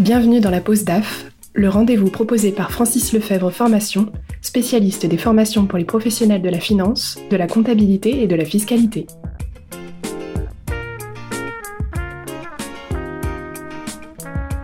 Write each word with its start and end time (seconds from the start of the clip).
Bienvenue 0.00 0.40
dans 0.40 0.50
la 0.50 0.60
pause 0.60 0.82
DAF, 0.82 1.30
le 1.52 1.68
rendez-vous 1.68 2.10
proposé 2.10 2.50
par 2.50 2.72
Francis 2.72 3.12
Lefebvre 3.12 3.52
Formation, 3.52 4.10
spécialiste 4.40 5.06
des 5.06 5.16
formations 5.16 5.66
pour 5.66 5.78
les 5.78 5.84
professionnels 5.84 6.42
de 6.42 6.48
la 6.48 6.58
finance, 6.58 7.16
de 7.30 7.36
la 7.36 7.46
comptabilité 7.46 8.20
et 8.20 8.26
de 8.26 8.34
la 8.34 8.44
fiscalité. 8.44 9.06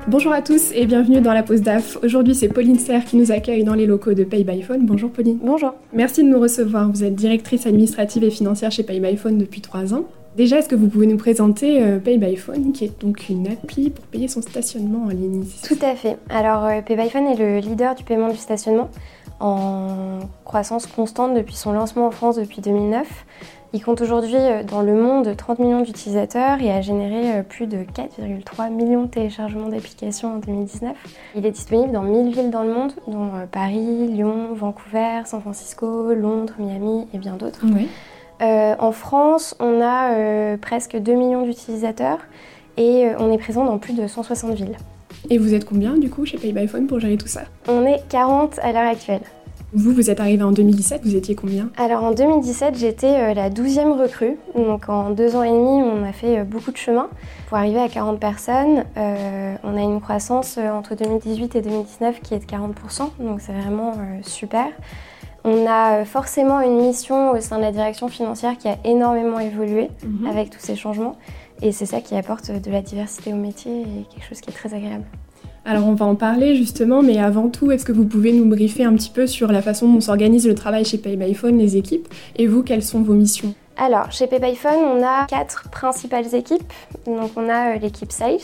Bonjour 0.09 0.32
à 0.32 0.43
tous 0.43 0.73
et 0.75 0.85
bienvenue 0.87 1.21
dans 1.21 1.33
la 1.33 1.45
pause 1.45 1.62
DAF. 1.62 1.97
Aujourd'hui, 2.03 2.35
c'est 2.35 2.49
Pauline 2.49 2.81
Serre 2.81 3.05
qui 3.05 3.17
nous 3.17 3.31
accueille 3.31 3.62
dans 3.62 3.75
les 3.75 3.87
locaux 3.87 4.15
de 4.15 4.25
Pay 4.25 4.43
by 4.43 4.62
Phone. 4.62 4.85
Bonjour 4.85 5.12
Pauline. 5.12 5.39
Bonjour. 5.41 5.75
Merci 5.93 6.25
de 6.25 6.29
nous 6.29 6.41
recevoir. 6.41 6.91
Vous 6.91 7.05
êtes 7.05 7.15
directrice 7.15 7.67
administrative 7.67 8.25
et 8.25 8.31
financière 8.31 8.73
chez 8.73 8.83
Pay 8.83 8.99
by 8.99 9.17
Phone 9.17 9.39
depuis 9.39 9.61
trois 9.61 9.95
ans. 9.95 10.09
Déjà, 10.41 10.57
est-ce 10.57 10.70
que 10.70 10.75
vous 10.75 10.88
pouvez 10.88 11.07
nous 11.07 11.18
présenter 11.18 11.82
euh, 11.82 11.98
Pay 11.98 12.16
by 12.16 12.34
Phone, 12.34 12.72
qui 12.72 12.86
est 12.86 12.98
donc 12.98 13.29
une 13.29 13.46
appli 13.46 13.90
pour 13.90 14.07
payer 14.07 14.26
son 14.26 14.40
stationnement 14.40 15.04
en 15.04 15.08
ligne 15.08 15.44
Tout 15.62 15.76
à 15.82 15.94
fait. 15.94 16.17
Alors, 16.31 16.64
euh, 16.64 16.81
Pay 16.81 16.96
by 16.96 17.11
Phone 17.11 17.26
est 17.26 17.36
le 17.36 17.58
leader 17.58 17.94
du 17.94 18.04
paiement 18.04 18.31
du 18.31 18.39
stationnement 18.39 18.89
en 19.39 20.21
croissance 20.46 20.86
constante 20.86 21.34
depuis 21.34 21.57
son 21.57 21.72
lancement 21.72 22.07
en 22.07 22.11
France 22.11 22.36
depuis 22.36 22.62
2009. 22.62 23.07
Il 23.75 23.84
compte 23.84 24.00
aujourd'hui 24.00 24.39
euh, 24.39 24.62
dans 24.62 24.81
le 24.81 24.95
monde 24.95 25.36
30 25.36 25.58
millions 25.58 25.82
d'utilisateurs 25.82 26.59
et 26.62 26.70
a 26.70 26.81
généré 26.81 27.43
plus 27.43 27.67
de 27.67 27.81
4,3 27.82 28.72
millions 28.72 29.03
de 29.03 29.09
téléchargements 29.09 29.68
d'applications 29.68 30.36
en 30.36 30.39
2019. 30.39 30.96
Il 31.36 31.45
est 31.45 31.50
disponible 31.50 31.93
dans 31.93 32.03
1000 32.03 32.34
villes 32.34 32.50
dans 32.50 32.62
le 32.62 32.72
monde, 32.72 32.92
dont 33.06 33.28
Paris, 33.53 34.09
Lyon, 34.09 34.55
Vancouver, 34.55 35.20
San 35.27 35.42
Francisco, 35.42 36.14
Londres, 36.14 36.55
Miami 36.59 37.09
et 37.12 37.19
bien 37.19 37.36
d'autres. 37.36 37.61
Oui. 37.62 37.89
Euh, 38.41 38.75
en 38.78 38.92
France, 38.92 39.55
on 39.61 39.80
a 39.80 40.14
euh, 40.14 40.56
presque 40.56 40.97
2 40.97 41.12
millions 41.12 41.44
d'utilisateurs 41.44 42.19
et 42.77 43.06
euh, 43.06 43.14
on 43.19 43.31
est 43.33 43.39
présent 43.39 43.64
dans 43.64 43.78
plus 43.78 43.92
de 43.92 44.06
160 44.06 44.55
villes. 44.55 44.77
Et 45.28 45.37
vous 45.37 45.53
êtes 45.53 45.67
combien 45.67 45.98
du 45.98 46.09
coup 46.09 46.25
chez 46.25 46.39
Pay 46.39 46.53
by 46.53 46.67
Phone 46.67 46.87
pour 46.87 47.00
gérer 47.00 47.19
tout 47.19 47.28
ça? 47.28 47.42
On 47.69 47.84
est 47.84 48.03
40 48.09 48.59
à 48.61 48.73
l'heure 48.73 48.91
actuelle. 48.91 49.20
Vous, 49.73 49.92
vous 49.92 50.11
êtes 50.11 50.19
arrivé 50.19 50.42
en 50.42 50.50
2017, 50.50 51.03
vous 51.05 51.15
étiez 51.15 51.37
combien? 51.37 51.69
Alors 51.77 52.03
en 52.03 52.11
2017, 52.11 52.77
j'étais 52.77 53.34
la 53.34 53.50
12e 53.50 54.00
recrue. 54.00 54.37
Donc 54.56 54.89
en 54.89 55.11
deux 55.11 55.37
ans 55.37 55.45
et 55.45 55.50
demi, 55.50 55.83
on 55.84 56.03
a 56.03 56.12
fait 56.12 56.43
beaucoup 56.43 56.72
de 56.72 56.77
chemin 56.77 57.09
pour 57.48 57.59
arriver 57.59 57.78
à 57.78 57.89
40 57.89 58.19
personnes. 58.19 58.84
on 58.97 59.77
a 59.77 59.81
une 59.81 60.00
croissance 60.00 60.59
entre 60.59 60.97
2018 60.97 61.55
et 61.55 61.61
2019 61.61 62.20
qui 62.20 62.34
est 62.34 62.41
de 62.41 62.47
40%, 62.47 63.11
donc 63.20 63.41
c'est 63.41 63.53
vraiment 63.53 63.93
super. 64.22 64.67
On 65.45 65.67
a 65.67 66.01
euh, 66.01 66.05
forcément 66.05 66.61
une 66.61 66.77
mission 66.81 67.33
au 67.33 67.41
sein 67.41 67.57
de 67.57 67.63
la 67.63 67.73
direction 67.73 68.09
financière 68.09 68.59
qui 68.59 68.69
a 68.69 68.77
énormément 68.85 69.39
évolué 69.39 69.91
mhm. 70.05 70.27
avec 70.27 70.51
tous 70.51 70.61
ces 70.61 70.77
changements. 70.77 71.17
Et 71.63 71.73
c'est 71.73 71.87
ça 71.87 72.01
qui 72.01 72.15
apporte 72.15 72.51
de 72.51 72.71
la 72.71 72.83
diversité 72.83 73.33
au 73.33 73.37
métier 73.37 73.83
et 73.83 74.07
quelque 74.13 74.27
chose 74.29 74.41
qui 74.41 74.51
est 74.51 74.55
très 74.55 74.75
agréable. 74.75 75.05
Alors 75.65 75.87
on 75.87 75.95
va 75.95 76.07
en 76.07 76.15
parler 76.15 76.57
justement, 76.57 77.03
mais 77.03 77.19
avant 77.19 77.49
tout, 77.49 77.71
est-ce 77.71 77.85
que 77.85 77.93
vous 77.93 78.07
pouvez 78.07 78.33
nous 78.33 78.47
briefer 78.47 78.85
un 78.85 78.95
petit 78.95 79.11
peu 79.11 79.27
sur 79.27 79.53
la 79.53 79.61
façon 79.61 79.93
dont 79.93 80.01
s'organise 80.01 80.47
le 80.47 80.55
travail 80.55 80.87
chez 80.87 80.97
PayByPhone, 80.97 81.59
les 81.59 81.77
équipes, 81.77 82.09
et 82.37 82.47
vous, 82.47 82.63
quelles 82.63 82.83
sont 82.83 83.03
vos 83.03 83.13
missions? 83.13 83.55
Alors 83.77 84.11
chez 84.11 84.27
PayByPhone, 84.27 84.79
on 84.97 85.03
a 85.03 85.27
quatre 85.27 85.69
principales 85.71 86.35
équipes. 86.35 86.73
Donc 87.07 87.31
on 87.37 87.49
a 87.49 87.75
euh, 87.75 87.79
l'équipe 87.79 88.11
Sales, 88.11 88.39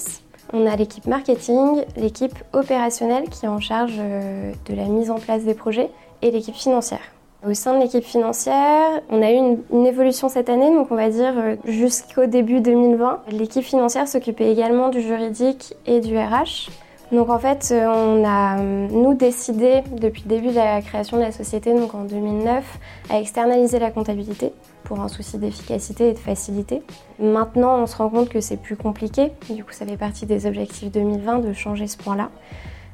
on 0.53 0.67
a 0.67 0.77
l'équipe 0.77 1.07
marketing, 1.07 1.85
l'équipe 1.97 2.35
opérationnelle 2.53 3.25
qui 3.31 3.47
est 3.47 3.49
en 3.49 3.61
charge 3.61 3.95
euh, 3.99 4.53
de 4.69 4.75
la 4.75 4.85
mise 4.85 5.11
en 5.11 5.19
place 5.19 5.45
des 5.45 5.55
projets 5.55 5.91
et 6.22 6.31
l'équipe 6.31 6.55
financière. 6.55 7.00
Au 7.47 7.55
sein 7.55 7.77
de 7.77 7.83
l'équipe 7.83 8.05
financière, 8.05 9.00
on 9.11 9.22
a 9.22 9.31
eu 9.31 9.59
une, 9.70 9.86
évolution 9.86 10.28
cette 10.28 10.48
année, 10.48 10.75
donc 10.75 10.91
on 10.91 10.97
va 10.97 11.11
dire 11.11 11.34
euh, 11.36 11.56
jusqu'au 11.64 12.27
début 12.27 12.61
2020. 12.61 13.20
L'équipe 13.31 13.62
financière 13.62 14.09
s'occupait 14.09 14.50
également 14.50 14.89
du 14.89 15.00
juridique 15.00 15.75
et 15.87 16.00
du 16.00 16.17
RH. 16.19 16.70
Donc 17.12 17.31
en 17.31 17.39
fait, 17.39 17.69
euh, 17.70 17.87
on 17.87 18.25
a, 18.25 18.59
euh, 18.59 18.89
nous, 18.91 19.14
décidé 19.14 19.83
depuis 19.92 20.25
le 20.25 20.28
début 20.28 20.49
de 20.49 20.56
la 20.56 20.82
création 20.82 21.19
de 21.19 21.22
la 21.22 21.31
société, 21.31 21.72
donc 21.72 21.94
en 21.94 22.05
2009, 22.05 22.65
à 23.10 23.21
externaliser 23.21 23.78
la 23.78 23.93
comptabilité 23.93 24.53
pour 24.82 25.00
un 25.00 25.09
souci 25.09 25.38
d'efficacité 25.38 26.09
et 26.09 26.12
de 26.15 26.19
facilité. 26.19 26.82
Maintenant, 27.21 27.81
on 27.81 27.87
se 27.87 27.97
rend 27.97 28.09
compte 28.09 28.28
que 28.28 28.41
c'est 28.41 28.56
plus 28.56 28.76
compliqué. 28.76 29.31
Du 29.50 29.62
coup, 29.62 29.72
ça 29.72 29.87
fait 29.87 29.97
partie 29.97 30.26
des 30.26 30.47
objectifs 30.47 30.91
2020 30.91 31.38
de 31.38 31.53
changer 31.53 31.87
ce 31.87 31.97
point-là. 31.97 32.31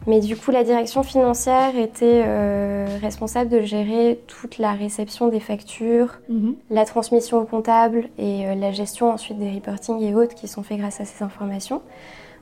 Mais 0.06 0.20
du 0.20 0.36
coup, 0.36 0.50
la 0.50 0.64
direction 0.64 1.02
financière 1.02 1.76
était 1.76 2.22
euh, 2.26 2.86
responsable 3.00 3.50
de 3.50 3.60
gérer 3.60 4.20
toute 4.26 4.58
la 4.58 4.72
réception 4.72 5.28
des 5.28 5.40
factures, 5.40 6.18
mhm. 6.28 6.56
la 6.70 6.84
transmission 6.84 7.38
au 7.38 7.44
comptable 7.44 8.08
et 8.18 8.46
euh, 8.46 8.54
la 8.54 8.72
gestion 8.72 9.10
ensuite 9.10 9.38
des 9.38 9.50
reportings 9.50 10.02
et 10.02 10.14
autres 10.14 10.34
qui 10.34 10.48
sont 10.48 10.62
faits 10.62 10.78
grâce 10.78 11.00
à 11.00 11.04
ces 11.04 11.22
informations. 11.22 11.82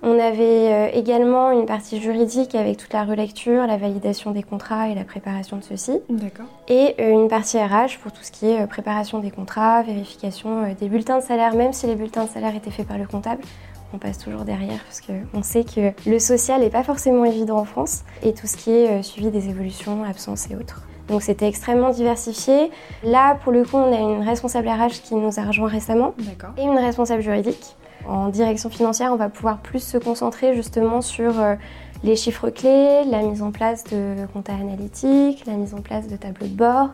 On 0.03 0.19
avait 0.19 0.73
euh, 0.73 0.89
également 0.95 1.51
une 1.51 1.67
partie 1.67 2.01
juridique 2.01 2.55
avec 2.55 2.79
toute 2.79 2.95
la 2.95 3.05
relecture, 3.05 3.67
la 3.67 3.77
validation 3.77 4.31
des 4.31 4.43
contrats 4.43 4.89
et 4.89 4.95
la 4.95 5.05
préparation 5.05 5.59
de 5.59 5.63
ceux-ci. 5.63 5.99
D'accord. 6.09 6.47
Et 6.69 6.95
une 7.13 7.29
partie 7.29 7.59
RH 7.59 7.99
pour 8.03 8.11
tout 8.11 8.23
ce 8.23 8.33
qui 8.33 8.47
est 8.47 8.67
préparation 8.67 9.19
des 9.19 9.31
contrats, 9.31 9.83
vérification 9.83 10.75
des 10.81 10.89
bulletins 10.89 11.19
de 11.19 11.23
salaire, 11.23 11.55
même 11.55 11.75
si 11.75 11.87
les 11.87 11.97
bulletins 11.97 12.25
de 12.25 12.31
salaire 12.31 12.57
étaient 12.57 12.71
faits 12.71 12.89
par 12.89 12.97
le 12.97 13.07
comptable 13.07 13.43
on 13.93 13.99
passe 13.99 14.19
toujours 14.19 14.43
derrière 14.43 14.83
parce 14.85 15.01
qu'on 15.01 15.43
sait 15.43 15.65
que 15.65 15.93
le 16.09 16.19
social 16.19 16.61
n'est 16.61 16.71
pas 16.71 16.85
forcément 16.85 17.25
évident 17.25 17.59
en 17.59 17.65
France 17.65 18.05
et 18.23 18.33
tout 18.33 18.47
ce 18.47 18.57
qui 18.57 18.71
est 18.71 19.01
euh, 19.01 19.03
suivi 19.03 19.31
des 19.31 19.49
évolutions, 19.49 20.05
absences 20.05 20.51
et 20.51 20.57
autres. 20.57 20.83
Donc 21.09 21.23
c'était 21.23 21.49
extrêmement 21.49 21.91
diversifié. 21.91 22.71
Là, 23.03 23.35
pour 23.43 23.53
le 23.53 23.65
coup, 23.65 23.77
on 23.77 23.93
a 23.93 23.99
une 23.99 24.23
responsable 24.23 24.69
RH 24.69 25.03
qui 25.03 25.17
nous 25.17 25.41
a 25.41 25.43
rejoint 25.43 25.69
récemment 25.69 26.15
et 26.57 26.63
une 26.63 26.79
responsable 26.79 27.23
juridique. 27.23 27.77
En 28.09 28.29
direction 28.29 28.71
financière, 28.71 29.13
on 29.13 29.17
va 29.17 29.29
pouvoir 29.29 29.59
plus 29.59 29.83
se 29.83 29.99
concentrer 29.99 30.55
justement 30.55 31.03
sur 31.03 31.39
euh, 31.41 31.57
les 32.05 32.17
chiffres 32.17 32.49
clés, 32.49 33.03
la 33.11 33.23
mise 33.23 33.43
en 33.43 33.51
place 33.51 33.85
de 33.85 34.15
comptes 34.33 34.49
analytiques, 34.49 35.45
la 35.47 35.55
mise 35.55 35.75
en 35.75 35.81
place 35.81 36.07
de 36.07 36.17
tableaux 36.17 36.47
de 36.47 36.55
bord, 36.55 36.91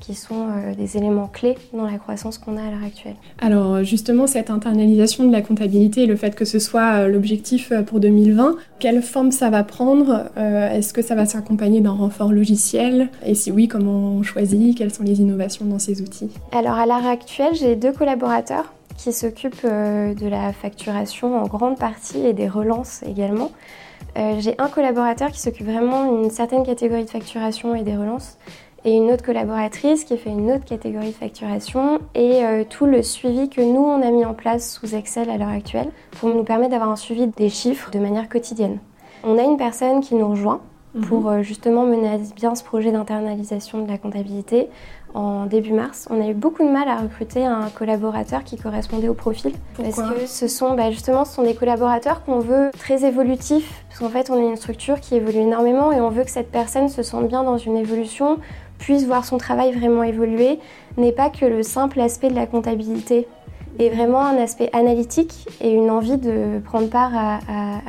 qui 0.00 0.14
sont 0.14 0.48
euh, 0.48 0.74
des 0.74 0.96
éléments 0.96 1.28
clés 1.28 1.56
dans 1.72 1.84
la 1.84 1.98
croissance 1.98 2.38
qu'on 2.38 2.56
a 2.56 2.62
à 2.62 2.70
l'heure 2.70 2.84
actuelle. 2.84 3.14
Alors 3.38 3.84
justement, 3.84 4.26
cette 4.26 4.50
internalisation 4.50 5.24
de 5.24 5.32
la 5.32 5.42
comptabilité 5.42 6.02
et 6.02 6.06
le 6.06 6.16
fait 6.16 6.34
que 6.34 6.44
ce 6.44 6.58
soit 6.58 6.94
euh, 6.94 7.08
l'objectif 7.08 7.70
euh, 7.70 7.82
pour 7.82 8.00
2020, 8.00 8.56
quelle 8.78 9.02
forme 9.02 9.30
ça 9.30 9.50
va 9.50 9.62
prendre 9.62 10.30
Est-ce 10.36 10.94
que 10.94 11.02
ça 11.02 11.14
va 11.14 11.26
s'accompagner 11.26 11.82
d'un 11.82 11.92
renfort 11.92 12.32
logiciel? 12.32 13.10
Et 13.26 13.34
si 13.34 13.52
oui, 13.52 13.68
comment 13.68 13.92
on 13.92 14.22
choisit? 14.22 14.76
Quelles 14.76 14.92
sont 14.92 15.02
les 15.02 15.20
innovations 15.20 15.66
dans 15.66 15.78
ces 15.78 16.00
outils? 16.00 16.30
Alors 16.52 16.74
à 16.74 16.86
l'heure 16.86 17.06
actuelle, 17.06 17.54
j'ai 17.54 17.76
deux 17.76 17.92
collaborateurs 17.92 18.72
qui 18.96 19.12
s'occupent 19.12 19.66
de 19.66 20.28
la 20.28 20.52
facturation 20.54 21.36
en 21.36 21.46
grande 21.46 21.78
partie 21.78 22.24
et 22.24 22.32
des 22.32 22.48
relances 22.48 23.02
également. 23.06 23.50
j'ai 24.16 24.54
un 24.58 24.68
collaborateur 24.68 25.30
qui 25.30 25.40
s'occupe 25.40 25.66
vraiment 25.66 26.20
d'une 26.20 26.30
certaine 26.30 26.64
catégorie 26.64 27.04
de 27.04 27.10
facturation 27.10 27.74
et 27.74 27.82
des 27.82 27.96
relances 27.96 28.38
et 28.84 28.96
une 28.96 29.10
autre 29.10 29.24
collaboratrice 29.24 30.04
qui 30.04 30.16
fait 30.16 30.30
une 30.30 30.50
autre 30.50 30.64
catégorie 30.64 31.08
de 31.08 31.14
facturation 31.14 31.98
et 32.14 32.44
euh, 32.44 32.64
tout 32.68 32.86
le 32.86 33.02
suivi 33.02 33.48
que 33.48 33.60
nous 33.60 33.80
on 33.80 34.02
a 34.02 34.10
mis 34.10 34.24
en 34.24 34.34
place 34.34 34.72
sous 34.72 34.94
Excel 34.94 35.28
à 35.28 35.36
l'heure 35.36 35.48
actuelle 35.48 35.90
pour 36.12 36.30
nous 36.30 36.44
permettre 36.44 36.70
d'avoir 36.70 36.90
un 36.90 36.96
suivi 36.96 37.26
des 37.26 37.48
chiffres 37.48 37.90
de 37.90 37.98
manière 37.98 38.28
quotidienne. 38.28 38.78
On 39.22 39.36
a 39.38 39.42
une 39.42 39.58
personne 39.58 40.00
qui 40.00 40.14
nous 40.14 40.28
rejoint 40.28 40.60
mhm. 40.94 41.02
pour 41.02 41.28
euh, 41.28 41.42
justement 41.42 41.84
mener 41.84 42.08
à 42.08 42.18
bien 42.34 42.54
ce 42.54 42.64
projet 42.64 42.90
d'internalisation 42.90 43.84
de 43.84 43.88
la 43.88 43.98
comptabilité. 43.98 44.68
En 45.12 45.46
début 45.46 45.72
mars, 45.72 46.06
on 46.08 46.20
a 46.22 46.28
eu 46.28 46.34
beaucoup 46.34 46.62
de 46.62 46.70
mal 46.70 46.88
à 46.88 46.98
recruter 46.98 47.44
un 47.44 47.68
collaborateur 47.70 48.44
qui 48.44 48.56
correspondait 48.56 49.08
au 49.08 49.14
profil. 49.14 49.52
Pourquoi 49.74 50.04
parce 50.04 50.14
que 50.14 50.26
ce 50.26 50.46
sont 50.46 50.74
bah, 50.76 50.92
justement 50.92 51.24
ce 51.24 51.34
sont 51.34 51.42
des 51.42 51.54
collaborateurs 51.54 52.24
qu'on 52.24 52.38
veut 52.38 52.70
très 52.78 53.04
évolutifs. 53.04 53.84
Parce 53.88 53.98
qu'en 53.98 54.08
fait, 54.08 54.30
on 54.30 54.40
est 54.40 54.48
une 54.48 54.56
structure 54.56 55.00
qui 55.00 55.16
évolue 55.16 55.40
énormément 55.40 55.90
et 55.90 56.00
on 56.00 56.10
veut 56.10 56.22
que 56.22 56.30
cette 56.30 56.52
personne 56.52 56.88
se 56.88 57.02
sente 57.02 57.26
bien 57.26 57.42
dans 57.42 57.58
une 57.58 57.76
évolution, 57.76 58.38
puisse 58.80 59.06
voir 59.06 59.24
son 59.24 59.38
travail 59.38 59.72
vraiment 59.72 60.02
évoluer, 60.02 60.58
n'est 60.96 61.12
pas 61.12 61.30
que 61.30 61.44
le 61.44 61.62
simple 61.62 62.00
aspect 62.00 62.28
de 62.28 62.34
la 62.34 62.46
comptabilité, 62.46 63.28
est 63.78 63.88
vraiment 63.88 64.20
un 64.20 64.36
aspect 64.36 64.68
analytique 64.72 65.46
et 65.60 65.70
une 65.70 65.90
envie 65.90 66.16
de 66.16 66.58
prendre 66.64 66.88
part 66.88 67.12
à, 67.14 67.38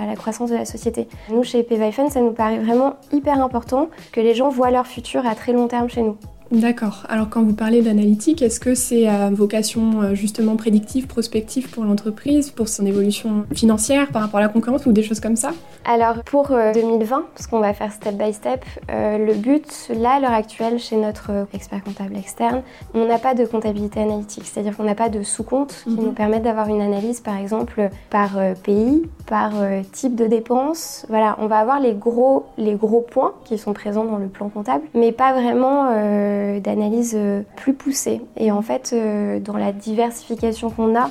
la 0.06 0.16
croissance 0.16 0.52
de 0.52 0.56
la 0.56 0.66
société. 0.66 1.08
Nous, 1.30 1.44
chez 1.44 1.64
PViPhone, 1.64 2.10
ça 2.10 2.22
nous 2.22 2.34
paraît 2.34 2.60
vraiment 2.60 2.96
hyper 3.12 3.42
important 3.44 3.90
que 4.12 4.22
les 4.22 4.36
gens 4.36 4.50
voient 4.50 4.72
leur 4.72 4.86
futur 4.86 5.26
à 5.26 5.36
très 5.36 5.54
long 5.54 5.68
terme 5.68 5.90
chez 5.90 6.04
nous. 6.04 6.18
D'accord. 6.52 7.04
Alors 7.08 7.30
quand 7.30 7.44
vous 7.44 7.54
parlez 7.54 7.82
d'analytique, 7.82 8.42
est-ce 8.42 8.60
que 8.60 8.76
c'est 8.76 9.08
à 9.08 9.30
vocation 9.30 10.02
euh, 10.02 10.16
justement 10.16 10.58
prédictive, 10.58 11.08
prospective 11.08 11.70
pour 11.70 11.86
l'entreprise, 11.86 12.52
pour 12.52 12.68
son 12.68 12.86
évolution 12.86 13.46
financière 13.54 14.10
par 14.10 14.22
rapport 14.22 14.40
à 14.40 14.44
la 14.44 14.50
concurrence 14.50 14.86
ou 14.86 14.92
des 14.92 15.02
choses 15.02 15.22
comme 15.22 15.38
ça? 15.38 15.52
Alors 15.86 16.24
pour 16.24 16.50
2020, 16.50 17.18
euh, 17.18 17.22
parce 17.34 17.48
qu'on 17.48 17.62
va 17.62 17.74
faire 17.74 17.94
step 17.94 18.16
by 18.16 18.34
step, 18.34 18.66
euh, 18.92 19.18
le 19.18 19.34
but 19.34 19.92
là 19.96 20.16
à 20.16 20.20
l'heure 20.20 20.34
actuelle 20.34 20.78
chez 20.78 20.98
notre 20.98 21.48
expert 21.54 21.82
comptable 21.86 22.18
externe, 22.18 22.64
on 22.94 23.06
n'a 23.08 23.18
pas 23.18 23.34
de 23.34 23.46
comptabilité 23.46 24.02
analytique, 24.02 24.44
c'est-à-dire 24.46 24.76
qu'on 24.76 24.84
n'a 24.84 24.96
pas 24.96 25.10
de 25.10 25.24
sous-compte 25.24 25.84
qui 25.86 25.92
mhm. 25.92 26.04
nous 26.04 26.12
permettent 26.12 26.44
d'avoir 26.44 26.68
une 26.68 26.82
analyse 26.82 27.22
par 27.22 27.38
exemple 27.38 27.90
par 28.10 28.32
pays, 28.62 29.04
par 29.26 29.54
type 29.94 30.16
de 30.16 30.26
dépenses. 30.26 31.06
Voilà, 31.08 31.38
on 31.40 31.48
va 31.48 31.60
avoir 31.60 31.80
les 31.80 31.94
gros, 31.94 32.46
les 32.58 32.76
gros 32.76 33.02
points 33.02 33.34
qui 33.46 33.58
sont 33.58 33.72
présents 33.72 34.04
dans 34.04 34.18
le 34.18 34.28
plan 34.28 34.50
comptable, 34.50 34.84
mais 34.94 35.14
pas 35.14 35.32
vraiment 35.32 35.92
euh, 36.41 36.41
d'analyse 36.60 37.14
euh, 37.16 37.44
plus 37.56 37.74
poussée. 37.74 38.22
Et 38.38 38.52
en 38.52 38.62
fait, 38.62 38.92
euh, 38.94 39.40
dans 39.40 39.58
la 39.58 39.72
diversification 39.72 40.70
qu'on 40.70 40.96
a, 40.96 41.10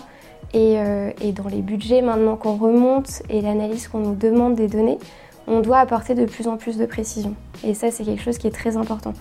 Et, 0.53 0.79
et 1.21 1.33
dans 1.33 1.49
les 1.49 1.63
budgets 1.63 2.03
maintenant 2.03 2.37
qu'on 2.37 2.57
remonte 2.57 3.23
et 3.29 3.41
l'analyse 3.41 3.87
qu'on 3.87 4.01
nous 4.01 4.17
demande 4.17 4.57
des 4.57 4.67
données, 4.67 4.99
on 5.47 5.61
doit 5.61 5.79
apporter 5.79 6.15
de 6.17 6.25
plus 6.27 6.49
en 6.49 6.57
plus 6.57 6.77
de 6.77 6.87
précision. 6.87 7.35
Et 7.63 7.73
ça, 7.75 7.93
c'est 7.93 8.05
quelque 8.05 8.23
chose 8.23 8.37
qui 8.37 8.49
est 8.49 8.57
très 8.63 8.77
important. 8.77 9.13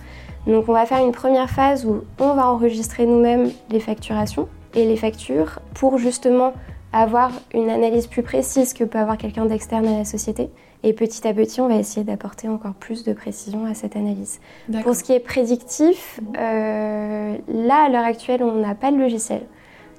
Donc 0.46 0.68
on 0.68 0.72
va 0.72 0.86
faire 0.86 1.04
une 1.04 1.12
première 1.12 1.48
phase 1.48 1.86
où 1.86 2.02
on 2.18 2.34
va 2.34 2.48
enregistrer 2.48 3.06
nous-mêmes 3.06 3.50
les 3.70 3.78
facturations 3.78 4.48
et 4.74 4.84
les 4.86 4.96
factures 4.96 5.60
pour 5.74 5.98
justement 5.98 6.52
avoir 6.92 7.30
une 7.54 7.70
analyse 7.70 8.08
plus 8.08 8.24
précise 8.24 8.72
que 8.74 8.82
peut 8.84 8.98
avoir 8.98 9.16
quelqu'un 9.16 9.46
d'externe 9.46 9.86
à 9.86 9.98
la 9.98 10.04
société. 10.04 10.50
Et 10.82 10.92
petit 10.92 11.26
à 11.26 11.34
petit, 11.34 11.60
on 11.60 11.68
va 11.68 11.76
essayer 11.76 12.04
d'apporter 12.04 12.48
encore 12.48 12.74
plus 12.74 13.04
de 13.04 13.12
précision 13.12 13.66
à 13.66 13.74
cette 13.74 13.96
analyse. 13.96 14.40
Pour 14.82 14.94
ce 14.94 15.04
qui 15.04 15.12
est 15.12 15.20
prédictif, 15.20 16.20
euh, 16.38 17.36
là, 17.48 17.84
à 17.84 17.88
l'heure 17.88 18.04
actuelle, 18.04 18.42
on 18.42 18.54
n'a 18.54 18.74
pas 18.74 18.90
de 18.90 18.96
logiciel. 18.96 19.42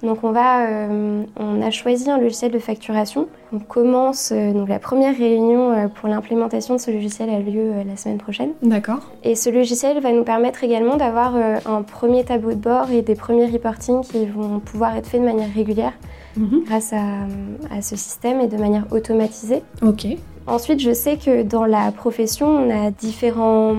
Donc 0.04 0.24
on, 0.24 0.32
va, 0.32 0.68
euh, 0.68 1.24
on 1.38 1.62
a 1.62 1.70
choisi 1.70 2.10
un 2.10 2.18
logiciel 2.18 2.52
de 2.52 2.60
facturation. 2.60 3.28
On 3.54 3.60
commence, 3.60 4.32
euh, 4.32 4.52
donc 4.52 4.68
la 4.68 4.80
première 4.80 5.16
réunion 5.16 5.72
euh, 5.72 5.88
pour 5.88 6.10
l'implémentation 6.10 6.76
de 6.76 6.80
ce 6.80 6.90
logiciel 6.90 7.30
a 7.30 7.40
lieu 7.40 7.72
la 7.86 7.96
semaine 7.96 8.18
prochaine. 8.18 8.52
D'accord. 8.64 9.12
Et 9.24 9.36
ce 9.36 9.50
logiciel 9.50 10.00
va 10.02 10.12
nous 10.12 10.24
permettre 10.24 10.64
également 10.64 10.98
d'avoir 10.98 11.36
un 11.36 11.82
premier 11.84 12.24
tableau 12.24 12.52
de 12.52 12.56
bord 12.56 12.90
et 12.92 13.02
des 13.02 13.16
premiers 13.16 13.46
reportings 13.46 14.02
qui 14.02 14.26
vont 14.26 14.60
pouvoir 14.60 14.96
être 14.96 15.08
faits 15.08 15.22
de 15.22 15.26
manière 15.26 15.54
régulière 15.54 15.94
mhm. 16.36 16.64
grâce 16.66 16.94
à, 16.94 17.28
à, 17.70 17.82
ce 17.82 17.96
système 17.96 18.42
et 18.42 18.48
de 18.48 18.58
manière 18.58 18.86
automatisée. 18.92 19.62
Ok. 19.82 20.08
Ensuite, 20.48 20.80
je 20.80 20.92
sais 20.92 21.18
que 21.18 21.44
dans 21.44 21.66
la 21.66 21.92
profession, 21.92 22.48
on 22.48 22.88
a 22.88 22.92
différents 22.92 23.74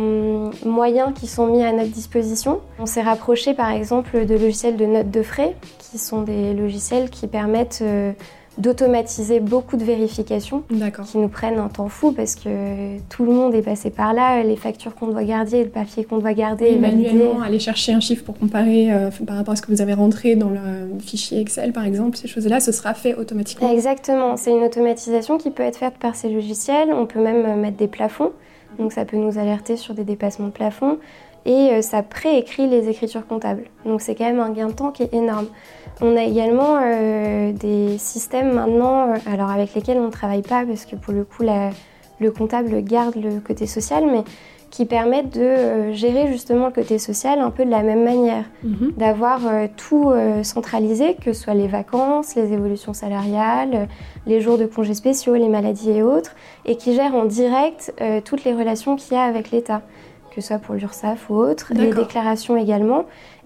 moyens 0.65 1.13
qui 1.15 1.27
sont 1.27 1.47
mis 1.47 1.63
à 1.63 1.73
notre 1.73 1.91
disposition. 1.91 2.61
On 2.79 2.87
s'est 2.87 3.03
rapproché 3.03 3.53
par 3.53 3.71
exemple 3.71 4.25
de 4.25 4.35
logiciels 4.35 4.77
de 4.77 4.87
notes 4.87 5.11
de 5.11 5.23
frais, 5.23 5.57
qui 5.79 5.99
sont 5.99 6.23
des 6.23 6.55
logiciels 6.55 7.11
qui 7.11 7.27
permettent 7.27 7.81
euh, 7.83 8.13
d'automatiser 8.59 9.41
beaucoup 9.41 9.77
de 9.77 9.85
vérifications 9.85 10.63
qui 11.11 11.19
nous 11.19 11.29
prennent 11.29 11.59
un 11.59 11.69
temps 11.69 11.89
fou 11.89 12.13
parce 12.13 12.35
que 12.35 12.99
tout 13.09 13.25
le 13.25 13.33
monde 13.33 13.55
est 13.55 13.63
passé 13.63 13.91
par 13.91 14.13
là, 14.13 14.43
les 14.43 14.57
factures 14.57 14.95
qu'on 14.95 15.09
doit 15.09 15.25
garder, 15.25 15.65
le 15.65 15.71
papier 15.71 16.05
qu'on 16.05 16.19
doit 16.19 16.35
garder. 16.35 16.77
manuellement, 16.77 17.41
aller 17.41 17.59
chercher 17.59 17.93
un 17.93 18.01
chiffre 18.01 18.25
pour 18.25 18.39
comparer 18.39 18.93
euh, 18.93 19.11
par 19.27 19.37
rapport 19.37 19.53
à 19.53 19.57
ce 19.57 19.63
que 19.63 19.73
vous 19.73 19.81
avez 19.81 19.95
rentré 19.95 20.37
dans 20.37 20.51
le 20.51 20.99
fichier 21.01 21.41
Excel 21.41 21.73
par 21.73 21.85
exemple, 21.85 22.17
ces 22.17 22.29
choses-là, 22.29 22.61
ce 22.61 22.73
sera 22.73 22.95
fait 22.95 23.15
automatiquement. 23.15 23.73
Exactement, 23.73 24.37
c'est 24.37 24.51
une 24.51 24.65
automatisation 24.65 25.39
qui 25.39 25.51
peut 25.51 25.63
être 25.63 25.79
faite 25.79 25.95
par 25.99 26.15
ces 26.15 26.29
logiciels, 26.29 26.93
on 26.93 27.07
peut 27.07 27.21
même 27.21 27.61
mettre 27.61 27.79
des 27.79 27.89
plafonds, 27.89 28.33
donc 28.79 28.93
ça 28.93 29.05
peut 29.05 29.17
nous 29.17 29.39
alerter 29.39 29.77
sur 29.77 29.95
des 29.95 30.05
dépassements 30.05 30.49
de 30.49 30.53
plafond 30.53 30.99
et 31.45 31.71
euh, 31.73 31.83
ça 31.83 32.03
préécrit 32.03 32.69
les 32.69 32.89
écritures 32.89 33.27
comptables. 33.27 33.65
Donc 33.85 34.01
c'est 34.01 34.15
quand 34.15 34.25
même 34.25 34.41
un 34.41 34.51
gain 34.51 34.69
de 34.69 34.73
temps 34.73 34.91
qui 34.91 35.03
est 35.03 35.15
énorme. 35.15 35.47
On 36.01 36.17
a 36.17 36.23
également 36.23 36.79
euh, 36.83 37.53
des 37.53 37.99
systèmes 37.99 38.53
maintenant, 38.53 39.09
euh, 39.09 39.17
alors 39.31 39.51
avec 39.51 39.75
lesquels 39.75 39.99
on 39.99 40.07
ne 40.07 40.13
travaille 40.13 40.43
pas 40.43 40.65
parce 40.65 40.85
que 40.85 40.97
pour 40.97 41.13
le 41.13 41.25
coup 41.25 41.45
le 42.21 42.31
comptable 42.31 42.83
garde 42.83 43.17
le 43.17 43.41
côté 43.41 43.67
social, 43.67 44.05
mais 44.11 44.23
qui 44.71 44.87
permettent 44.87 45.35
de 45.35 45.93
gérer 45.93 46.29
justement 46.29 46.67
le 46.67 46.73
côté 46.73 46.99
social 46.99 47.41
un 47.41 47.51
peu 47.51 47.67
de 47.67 47.71
la 47.71 47.83
même 47.83 48.05
manière, 48.05 48.45
mhm. 48.65 48.93
d'avoir 48.97 49.41
tout 49.77 50.15
centralisé, 50.43 51.15
que 51.23 51.35
ce 51.35 51.43
soit 51.43 51.53
les 51.53 51.67
vacances, 51.67 52.37
les 52.37 52.55
évolutions 52.55 52.95
salariales, 52.95 53.87
les 54.27 54.41
jours 54.41 54.57
de 54.57 54.65
congés 54.65 54.95
spéciaux, 54.95 55.35
les 55.35 55.49
maladies 55.51 55.91
et 55.91 56.03
autres, 56.03 56.35
et 56.65 56.77
qui 56.77 56.95
gère 56.95 57.15
en 57.15 57.27
direct 57.27 57.93
toutes 58.25 58.45
les 58.45 58.55
relations 58.55 58.97
qu'il 58.97 59.13
y 59.13 59.21
a 59.21 59.25
avec 59.25 59.51
l'État 59.51 59.83
que 60.35 60.41
ce 60.41 60.49
soit 60.49 60.59
pour 60.59 60.75
l'URSSAF 60.75 61.31
ou 61.31 61.35
autre, 61.35 61.73
les 61.75 61.93
déclarations 61.93 62.57
également, 62.57 63.05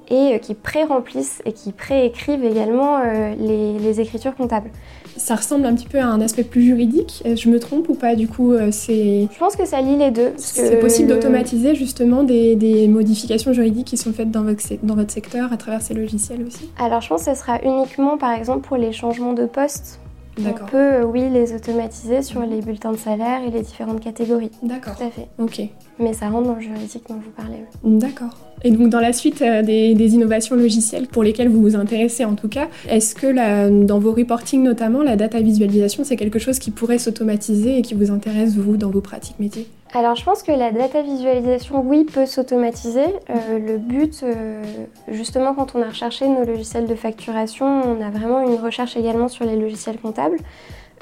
et 0.08 0.34
euh, 0.34 0.38
qui 0.38 0.54
pré-remplissent 0.54 1.42
et 1.44 1.52
qui 1.52 1.72
pré-écrivent 1.72 2.44
également 2.44 3.00
euh, 3.04 3.34
les, 3.36 4.00
écritures 4.00 4.34
comptables. 4.34 4.70
Ça 5.16 5.34
ressemble 5.34 5.64
un 5.64 5.74
petit 5.74 5.86
peu 5.86 5.98
à 5.98 6.06
un 6.06 6.20
aspect 6.20 6.44
plus 6.44 6.62
juridique, 6.62 7.22
je 7.24 7.48
me 7.48 7.58
trompe 7.58 7.88
ou 7.88 7.94
pas 7.94 8.14
Du 8.14 8.28
coup, 8.28 8.52
euh, 8.52 8.68
c'est... 8.70 9.26
Je 9.32 9.38
pense 9.38 9.56
que 9.56 9.64
ça 9.64 9.80
lie 9.80 9.96
les 9.96 10.10
deux. 10.10 10.32
C'est 10.36 10.78
possible 10.78 11.08
d'automatiser 11.08 11.74
justement 11.74 12.22
des, 12.22 12.86
modifications 12.88 13.52
juridiques 13.52 13.86
qui 13.86 13.96
sont 13.96 14.12
faites 14.12 14.30
dans 14.30 14.42
votre, 14.42 14.62
dans 14.82 14.94
votre 14.94 15.10
secteur 15.10 15.52
à 15.52 15.56
travers 15.56 15.82
ces 15.82 15.94
logiciels 15.94 16.44
aussi? 16.46 16.70
Alors 16.78 17.00
je 17.00 17.08
pense 17.08 17.24
que 17.24 17.34
ce 17.34 17.40
sera 17.40 17.60
uniquement 17.62 18.18
par 18.18 18.32
exemple 18.32 18.66
pour 18.66 18.76
les 18.76 18.92
changements 18.92 19.32
de 19.32 19.46
poste 19.46 19.98
on 20.38 20.66
peut, 20.66 21.02
oui, 21.04 21.28
les 21.30 21.54
automatiser 21.54 22.22
sur 22.22 22.40
les 22.40 22.60
bulletins 22.60 22.92
de 22.92 22.98
salaire 22.98 23.42
et 23.46 23.50
les 23.50 23.62
différentes 23.62 24.00
catégories. 24.00 24.50
D'accord. 24.62 24.96
Tout 24.96 25.04
à 25.04 25.10
fait. 25.10 25.28
Ok. 25.38 25.62
Mais 25.98 26.12
ça 26.12 26.28
rentre 26.28 26.48
dans 26.48 26.54
le 26.54 26.60
juridique 26.60 27.04
dont 27.08 27.14
vous 27.16 27.30
parlez. 27.36 27.58
D'accord. 27.84 28.36
Et 28.62 28.70
donc 28.70 28.88
dans 28.88 29.00
la 29.00 29.12
suite 29.12 29.42
euh, 29.42 29.62
des, 29.62 30.14
innovations 30.14 30.56
logicielles 30.56 31.06
pour 31.06 31.22
lesquelles 31.22 31.48
vous 31.48 31.60
vous 31.60 31.76
intéressez 31.76 32.24
en 32.24 32.34
tout 32.34 32.48
cas, 32.48 32.68
est-ce 32.88 33.14
que 33.14 33.84
dans 33.84 33.98
vos 33.98 34.12
reporting 34.12 34.62
notamment, 34.62 35.02
la 35.02 35.16
data 35.16 35.40
visualisation, 35.40 36.04
c'est 36.04 36.16
quelque 36.16 36.38
chose 36.38 36.58
qui 36.58 36.70
pourrait 36.70 36.98
s'automatiser 36.98 37.78
et 37.78 37.82
qui 37.82 37.94
vous 37.94 38.10
intéresse 38.10 38.56
vous 38.56 38.76
dans 38.76 38.90
vos 38.90 39.00
pratiques 39.00 39.38
métiers? 39.38 39.66
Alors 39.96 40.14
je 40.14 40.24
pense 40.24 40.42
que 40.42 40.52
la 40.52 40.72
data 40.72 41.00
visualisation, 41.00 41.80
oui, 41.80 42.04
peut 42.04 42.26
s'automatiser. 42.26 43.06
Euh, 43.30 43.58
le 43.58 43.78
but, 43.78 44.22
euh, 44.22 44.62
justement, 45.08 45.54
quand 45.54 45.74
on 45.74 45.80
a 45.80 45.88
recherché 45.88 46.28
nos 46.28 46.44
logiciels 46.44 46.86
de 46.86 46.94
facturation, 46.94 47.66
on 47.66 48.02
a 48.02 48.10
vraiment 48.10 48.40
une 48.40 48.56
recherche 48.56 48.94
également 48.98 49.28
sur 49.28 49.46
les 49.46 49.56
logiciels 49.56 49.98
comptables. 49.98 50.36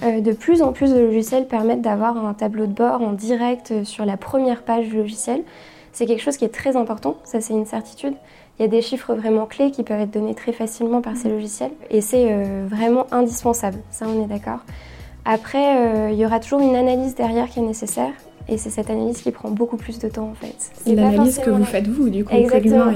Euh, 0.04 0.20
de 0.20 0.32
plus 0.32 0.62
en 0.62 0.72
plus 0.72 0.92
de 0.92 1.00
logiciels 1.00 1.48
permettent 1.48 1.82
d'avoir 1.82 2.24
un 2.24 2.34
tableau 2.34 2.66
de 2.66 2.72
bord 2.72 3.02
en 3.02 3.12
direct 3.12 3.84
sur 3.84 4.04
la 4.04 4.16
première 4.16 4.62
page 4.62 4.86
du 4.86 4.96
logiciel. 4.96 5.42
C'est 5.92 6.06
quelque 6.06 6.22
chose 6.22 6.36
qui 6.36 6.44
est 6.44 6.54
très 6.54 6.76
important, 6.76 7.16
ça 7.24 7.40
c'est 7.40 7.54
une 7.54 7.66
certitude. 7.66 8.14
Il 8.58 8.62
y 8.62 8.64
a 8.64 8.68
des 8.68 8.82
chiffres 8.82 9.14
vraiment 9.14 9.46
clés 9.46 9.72
qui 9.72 9.82
peuvent 9.82 10.00
être 10.00 10.12
donnés 10.12 10.34
très 10.36 10.52
facilement 10.52 11.00
par 11.00 11.16
ces 11.16 11.28
logiciels 11.28 11.72
et 11.90 12.00
c'est 12.00 12.32
vraiment 12.66 13.06
indispensable, 13.12 13.78
ça 13.90 14.06
on 14.08 14.22
est 14.24 14.26
d'accord. 14.26 14.58
Après, 15.24 16.10
il 16.12 16.18
y 16.18 16.26
aura 16.26 16.40
toujours 16.40 16.60
une 16.60 16.74
analyse 16.74 17.14
derrière 17.14 17.48
qui 17.48 17.60
est 17.60 17.62
nécessaire 17.62 18.12
et 18.48 18.58
c'est 18.58 18.70
cette 18.70 18.90
analyse 18.90 19.22
qui 19.22 19.30
prend 19.30 19.50
beaucoup 19.50 19.76
plus 19.76 19.98
de 19.98 20.08
temps 20.08 20.28
en 20.30 20.34
fait. 20.34 20.54
C'est 20.84 20.94
l'analyse 20.94 21.38
que 21.38 21.50
vous 21.50 21.64
faites 21.64 21.86
vous, 21.86 22.10
du 22.10 22.24
coup. 22.24 22.34
Exactement. 22.34 22.92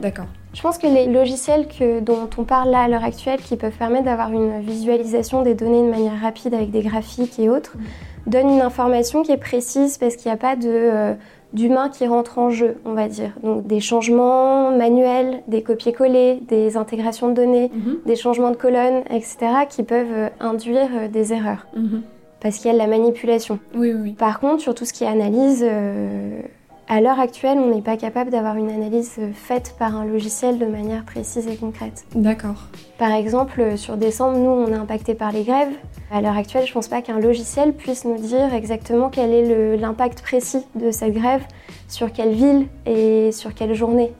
D'accord. 0.00 0.26
Je 0.54 0.60
pense 0.60 0.78
que 0.78 0.86
les 0.86 1.06
logiciels 1.06 1.66
que, 1.66 2.00
dont 2.00 2.28
on 2.36 2.44
parle 2.44 2.70
là 2.70 2.82
à 2.82 2.88
l'heure 2.88 3.04
actuelle, 3.04 3.40
qui 3.40 3.56
peuvent 3.56 3.76
permettre 3.76 4.04
d'avoir 4.04 4.32
une 4.32 4.60
visualisation 4.60 5.42
des 5.42 5.54
données 5.54 5.82
de 5.82 5.90
manière 5.90 6.20
rapide 6.20 6.52
avec 6.52 6.70
des 6.70 6.82
graphiques 6.82 7.38
et 7.38 7.48
autres, 7.48 7.76
mm. 7.76 8.30
donnent 8.30 8.50
une 8.50 8.60
information 8.60 9.22
qui 9.22 9.32
est 9.32 9.38
précise 9.38 9.96
parce 9.96 10.16
qu'il 10.16 10.30
n'y 10.30 10.34
a 10.34 10.38
pas 10.38 10.54
de, 10.54 10.68
euh, 10.68 11.14
d'humain 11.54 11.88
qui 11.88 12.06
rentre 12.06 12.38
en 12.38 12.50
jeu, 12.50 12.76
on 12.84 12.92
va 12.92 13.08
dire. 13.08 13.32
Donc 13.42 13.66
des 13.66 13.80
changements 13.80 14.70
manuels, 14.76 15.42
des 15.48 15.62
copier-coller, 15.62 16.40
des 16.46 16.76
intégrations 16.76 17.28
de 17.28 17.34
données, 17.34 17.68
mm-hmm. 17.68 18.06
des 18.06 18.16
changements 18.16 18.50
de 18.50 18.56
colonnes, 18.56 19.02
etc., 19.10 19.38
qui 19.70 19.82
peuvent 19.82 20.06
euh, 20.12 20.28
induire 20.38 20.88
euh, 20.94 21.08
des 21.08 21.32
erreurs. 21.32 21.66
Parce 22.42 22.56
qu'il 22.56 22.66
y 22.66 22.70
a 22.70 22.72
de 22.72 22.78
la 22.78 22.88
manipulation. 22.88 23.60
Oui, 23.74 23.92
oui. 23.94 24.12
Par 24.12 24.40
contre, 24.40 24.60
sur 24.60 24.74
tout 24.74 24.84
ce 24.84 24.92
qui 24.92 25.04
est 25.04 25.08
analyse, 25.08 25.64
euh, 25.66 26.42
à 26.88 27.00
l'heure 27.00 27.20
actuelle, 27.20 27.58
on 27.58 27.72
n'est 27.72 27.82
pas 27.82 27.96
capable 27.96 28.30
d'avoir 28.30 28.56
une 28.56 28.68
analyse 28.68 29.18
faite 29.32 29.76
par 29.78 29.96
un 29.96 30.04
logiciel 30.04 30.58
de 30.58 30.66
manière 30.66 31.04
précise 31.04 31.46
et 31.46 31.56
concrète. 31.56 32.04
D'accord. 32.14 32.68
Par 32.98 33.12
exemple, 33.12 33.78
sur 33.78 33.96
décembre, 33.96 34.38
nous, 34.38 34.50
on 34.50 34.66
est 34.66 34.76
impacté 34.76 35.14
par 35.14 35.30
les 35.30 35.44
grèves. 35.44 35.72
À 36.10 36.20
l'heure 36.20 36.36
actuelle, 36.36 36.64
je 36.64 36.70
ne 36.70 36.74
pense 36.74 36.88
pas 36.88 37.00
qu'un 37.00 37.20
logiciel 37.20 37.72
puisse 37.72 38.04
nous 38.04 38.18
dire 38.18 38.52
exactement 38.52 39.08
quel 39.08 39.32
est 39.32 39.76
l'impact 39.76 40.20
précis 40.22 40.66
de 40.74 40.90
cette 40.90 41.14
grève, 41.14 41.42
sur 41.88 42.12
quelle 42.12 42.32
ville 42.32 42.66
et 42.84 43.30
sur 43.30 43.54
quelle 43.54 43.74
journée. 43.74 44.12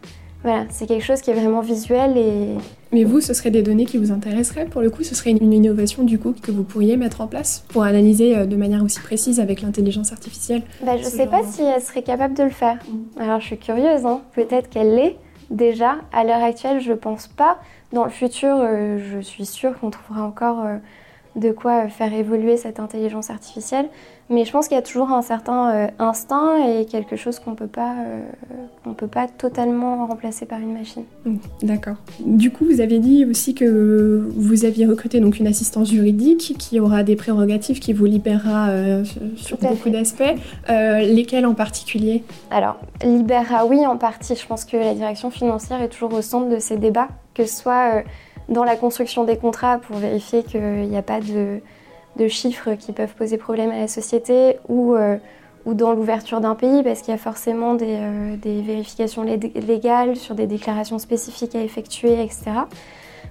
Voilà, 0.44 0.64
c'est 0.70 0.86
quelque 0.86 1.04
chose 1.04 1.20
qui 1.20 1.30
est 1.30 1.34
vraiment 1.34 1.60
visuel 1.60 2.16
et... 2.16 2.56
Mais 2.92 3.04
vous, 3.04 3.22
ce 3.22 3.32
seraient 3.32 3.50
des 3.50 3.62
données 3.62 3.86
qui 3.86 3.96
vous 3.96 4.12
intéresseraient 4.12 4.66
Pour 4.66 4.82
le 4.82 4.90
coup, 4.90 5.02
ce 5.02 5.14
serait 5.14 5.30
une 5.30 5.52
innovation 5.52 6.04
du 6.04 6.18
coup 6.18 6.34
que 6.40 6.50
vous 6.50 6.62
pourriez 6.62 6.98
mettre 6.98 7.22
en 7.22 7.26
place 7.26 7.64
pour 7.68 7.84
analyser 7.84 8.36
euh, 8.36 8.44
de 8.44 8.54
manière 8.56 8.82
aussi 8.84 9.00
précise 9.00 9.40
avec 9.40 9.62
l'intelligence 9.62 10.12
artificielle 10.12 10.62
bah, 10.84 10.98
Je 10.98 11.04
ne 11.04 11.10
sais 11.10 11.26
pas 11.26 11.42
si 11.42 11.62
elle 11.62 11.80
serait 11.80 12.02
capable 12.02 12.34
de 12.34 12.42
le 12.42 12.50
faire. 12.50 12.78
Alors 13.18 13.40
je 13.40 13.46
suis 13.46 13.58
curieuse, 13.58 14.04
hein. 14.04 14.20
peut-être 14.34 14.68
qu'elle 14.68 14.94
l'est 14.94 15.16
déjà. 15.50 15.96
À 16.12 16.24
l'heure 16.24 16.42
actuelle, 16.42 16.80
je 16.80 16.92
pense 16.92 17.28
pas. 17.28 17.58
Dans 17.92 18.04
le 18.04 18.10
futur, 18.10 18.56
euh, 18.58 18.98
je 18.98 19.20
suis 19.20 19.46
sûre 19.46 19.78
qu'on 19.78 19.90
trouvera 19.90 20.26
encore 20.26 20.60
euh, 20.60 20.76
de 21.36 21.50
quoi 21.50 21.88
faire 21.88 22.12
évoluer 22.12 22.56
cette 22.56 22.78
intelligence 22.78 23.30
artificielle. 23.30 23.88
Mais 24.30 24.44
je 24.44 24.52
pense 24.52 24.68
qu'il 24.68 24.76
y 24.76 24.78
a 24.78 24.82
toujours 24.82 25.10
un 25.10 25.20
certain 25.20 25.74
euh, 25.74 25.86
instinct 25.98 26.56
et 26.66 26.86
quelque 26.86 27.16
chose 27.16 27.38
qu'on 27.38 27.54
peut 27.54 27.66
pas, 27.66 27.94
euh, 28.06 28.92
peut 28.96 29.06
pas 29.06 29.26
totalement 29.26 30.06
remplacer 30.06 30.46
par 30.46 30.58
une 30.58 30.72
machine. 30.72 31.04
Mmh, 31.26 31.36
d'accord. 31.62 31.96
Du 32.24 32.50
coup, 32.50 32.64
vous 32.64 32.80
avez 32.80 32.98
dit 32.98 33.26
aussi 33.26 33.54
que 33.54 34.30
vous 34.34 34.64
aviez 34.64 34.86
recruté 34.86 35.20
donc 35.20 35.38
une 35.38 35.46
assistance 35.46 35.90
juridique 35.90 36.54
qui 36.58 36.80
aura 36.80 37.02
des 37.02 37.16
prérogatives 37.16 37.78
qui 37.78 37.92
vous 37.92 38.06
libérera 38.06 38.68
euh, 38.68 39.04
sur 39.36 39.58
beaucoup 39.58 39.90
d'aspects. 39.90 40.22
lesquels 40.68 41.44
en 41.44 41.54
particulier? 41.54 42.24
Alors, 42.50 42.78
libérera 43.04 43.66
oui 43.66 43.86
en 43.86 43.96
partie. 43.96 44.34
Je 44.34 44.46
pense 44.46 44.64
que 44.64 44.76
la 44.76 44.94
direction 44.94 45.30
financière 45.30 45.82
est 45.82 45.88
toujours 45.88 46.14
au 46.14 46.22
centre 46.22 46.48
de 46.48 46.58
ces 46.58 46.76
débats, 46.76 47.08
que 47.34 47.44
ce 47.44 47.54
soit 47.54 48.02
dans 48.48 48.64
la 48.64 48.76
construction 48.76 49.24
des 49.24 49.36
contrats 49.36 49.78
pour 49.78 49.96
vérifier 49.96 50.42
qu'il 50.42 50.88
n'y 50.88 50.96
a 50.96 51.02
pas 51.02 51.20
de 51.20 52.28
chiffres 52.28 52.74
qui 52.74 52.92
peuvent 52.92 53.14
poser 53.14 53.38
problème 53.38 53.70
à 53.70 53.78
la 53.78 53.88
société 53.88 54.58
ou, 54.68 54.94
euh, 54.94 55.16
ou 55.64 55.74
dans 55.74 55.92
l'ouverture 55.92 56.40
d'un 56.40 56.54
pays 56.54 56.82
parce 56.82 57.00
qu'il 57.00 57.12
y 57.12 57.14
a 57.14 57.18
forcément 57.18 57.74
des, 57.74 57.98
euh, 58.00 58.36
vérifications 58.44 59.22
légales 59.22 60.16
sur 60.16 60.34
des 60.34 60.46
déclarations 60.46 60.98
spécifiques 60.98 61.54
à 61.54 61.62
effectuer, 61.62 62.22
etc. 62.22 62.44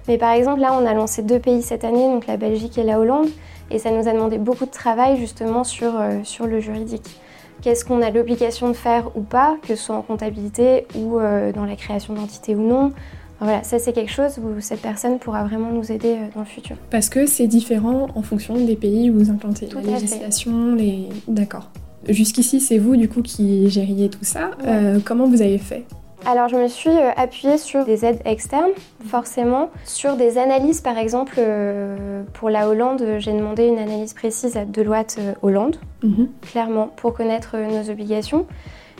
Mais 0.08 0.18
par 0.18 0.32
exemple, 0.32 0.60
là, 0.60 0.76
on 0.78 0.84
a 0.84 0.94
lancé 0.94 1.22
deux 1.22 1.38
pays 1.38 1.62
cette 1.62 1.84
année, 1.84 2.06
donc 2.06 2.26
la 2.26 2.36
Belgique 2.36 2.76
et 2.78 2.82
la 2.82 2.98
Hollande, 2.98 3.28
et 3.70 3.78
ça 3.78 3.90
nous 3.90 4.08
a 4.08 4.12
demandé 4.12 4.38
beaucoup 4.38 4.64
de 4.64 4.70
travail 4.70 5.16
justement 5.16 5.62
sur, 5.62 5.92
sur 6.24 6.46
le 6.46 6.58
juridique. 6.58 7.20
Qu'est-ce 7.60 7.84
qu'on 7.84 8.02
a 8.02 8.10
l'obligation 8.10 8.68
de 8.68 8.72
faire 8.72 9.16
ou 9.16 9.20
pas, 9.20 9.56
que 9.62 9.76
ce 9.76 9.84
soit 9.84 9.94
en 9.94 10.02
comptabilité 10.02 10.88
ou 10.96 11.20
dans 11.54 11.64
la 11.64 11.76
création 11.76 12.14
d'entités 12.14 12.56
ou 12.56 12.62
non 12.62 12.92
voilà, 13.42 13.62
ça 13.62 13.78
c'est 13.78 13.92
quelque 13.92 14.12
chose 14.12 14.38
où 14.38 14.60
cette 14.60 14.80
personne 14.80 15.18
pourra 15.18 15.44
vraiment 15.44 15.70
nous 15.70 15.90
aider 15.90 16.16
dans 16.34 16.40
le 16.40 16.46
futur. 16.46 16.76
Parce 16.90 17.08
que 17.08 17.26
c'est 17.26 17.46
différent 17.46 18.08
en 18.14 18.22
fonction 18.22 18.54
des 18.54 18.76
pays 18.76 19.10
où 19.10 19.14
vous 19.14 19.30
implantez. 19.30 19.68
la 19.74 19.80
législation, 19.80 20.74
les... 20.74 21.08
D'accord. 21.28 21.70
Jusqu'ici, 22.08 22.60
c'est 22.60 22.78
vous 22.78 22.96
du 22.96 23.08
coup 23.08 23.22
qui 23.22 23.68
gériez 23.70 24.08
tout 24.08 24.24
ça. 24.24 24.52
Euh, 24.66 24.98
comment 25.04 25.26
vous 25.26 25.42
avez 25.42 25.58
fait? 25.58 25.84
Alors 26.24 26.48
je 26.48 26.56
me 26.56 26.68
suis 26.68 26.90
euh, 26.90 27.10
appuyée 27.16 27.58
sur 27.58 27.84
des 27.84 28.04
aides 28.04 28.20
externes, 28.24 28.70
forcément. 29.06 29.70
Sur 29.84 30.16
des 30.16 30.38
analyses, 30.38 30.80
par 30.80 30.96
exemple, 30.98 31.34
euh, 31.38 32.22
pour 32.32 32.48
la 32.48 32.68
Hollande, 32.68 33.04
j'ai 33.18 33.32
demandé 33.32 33.66
une 33.66 33.78
analyse 33.78 34.14
précise 34.14 34.56
à 34.56 34.64
Deloitte 34.64 35.18
Hollande, 35.42 35.76
mhm. 36.02 36.28
clairement, 36.42 36.92
pour 36.96 37.14
connaître 37.14 37.56
nos 37.56 37.90
obligations. 37.90 38.46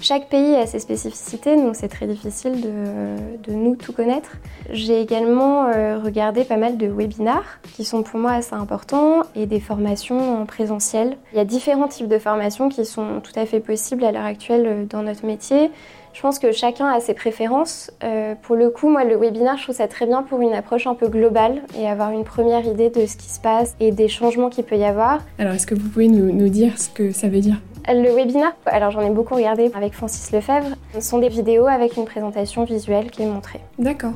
Chaque 0.02 0.28
pays 0.28 0.56
a 0.56 0.66
ses 0.66 0.80
spécificités, 0.80 1.54
donc 1.54 1.76
c'est 1.76 1.87
très 1.87 2.09
difficile 2.09 2.61
de, 2.61 3.52
nous 3.52 3.76
tout 3.76 3.92
connaître. 3.92 4.32
J'ai 4.73 5.00
également 5.00 5.66
euh, 5.66 6.00
regardé 6.02 6.42
pas 6.42 6.56
mal 6.56 6.76
de 6.76 6.88
webinars 6.88 7.61
qui 7.75 7.85
sont 7.85 8.02
pour 8.02 8.18
moi 8.18 8.32
assez 8.32 8.54
importants 8.54 9.23
et 9.37 9.47
des 9.47 9.61
formations 9.61 10.42
en 10.42 10.44
présentiel. 10.44 11.16
Il 11.32 11.38
y 11.38 11.40
a 11.40 11.44
différents 11.44 11.87
types 11.87 12.09
de 12.09 12.18
formations 12.18 12.68
qui 12.68 12.85
sont 12.85 13.21
tout 13.23 13.38
à 13.38 13.47
fait 13.47 13.61
possibles 13.61 14.02
à 14.02 14.11
l'heure 14.11 14.25
actuelle 14.25 14.64
euh, 14.66 14.85
dans 14.85 15.04
notre 15.04 15.25
métier. 15.25 15.71
Je 16.14 16.21
pense 16.21 16.40
que 16.40 16.50
chacun 16.50 16.88
a 16.88 16.99
ses 16.99 17.14
préférences. 17.14 17.92
Euh, 18.02 18.35
pour 18.42 18.56
le 18.56 18.71
coup, 18.71 18.88
moi, 18.88 19.04
le 19.04 19.16
webinar, 19.16 19.56
je 19.56 19.62
trouve 19.62 19.76
ça 19.76 19.87
très 19.87 20.06
bien 20.06 20.25
pour 20.25 20.40
une 20.40 20.52
approche 20.52 20.88
un 20.88 20.97
peu 20.97 21.06
globale 21.06 21.62
et 21.78 21.88
avoir 21.88 22.11
une 22.11 22.25
première 22.25 22.66
idée 22.66 22.90
de 22.90 23.06
ce 23.06 23.16
qui 23.16 23.28
se 23.28 23.38
passe 23.38 23.76
et 23.78 23.92
des 23.92 24.09
changements 24.09 24.50
qu'il 24.50 24.64
peut 24.64 24.76
y 24.76 24.85
avoir. 24.85 25.21
Alors, 25.38 25.52
est-ce 25.52 25.66
que 25.68 25.76
vous 25.76 25.88
pouvez 25.88 26.09
nous 26.09 26.49
dire 26.49 26.76
ce 26.76 26.88
que 26.88 27.12
ça 27.12 27.28
veut 27.28 27.40
dire? 27.40 27.56
Le 27.88 28.14
webinar, 28.14 28.52
alors 28.66 28.90
j'en 28.90 29.00
ai 29.00 29.10
beaucoup 29.10 29.34
regardé 29.34 29.70
avec 29.74 29.92
Francis 29.92 30.32
Lefebvre, 30.32 30.76
ce 30.94 31.00
sont 31.00 31.18
des 31.18 31.28
vidéos 31.28 31.66
avec 31.66 31.96
une 31.96 32.04
présentation 32.04 32.64
visuelle 32.64 33.10
qui 33.10 33.22
est 33.22 33.26
montrée. 33.26 33.60
D'accord. 33.78 34.12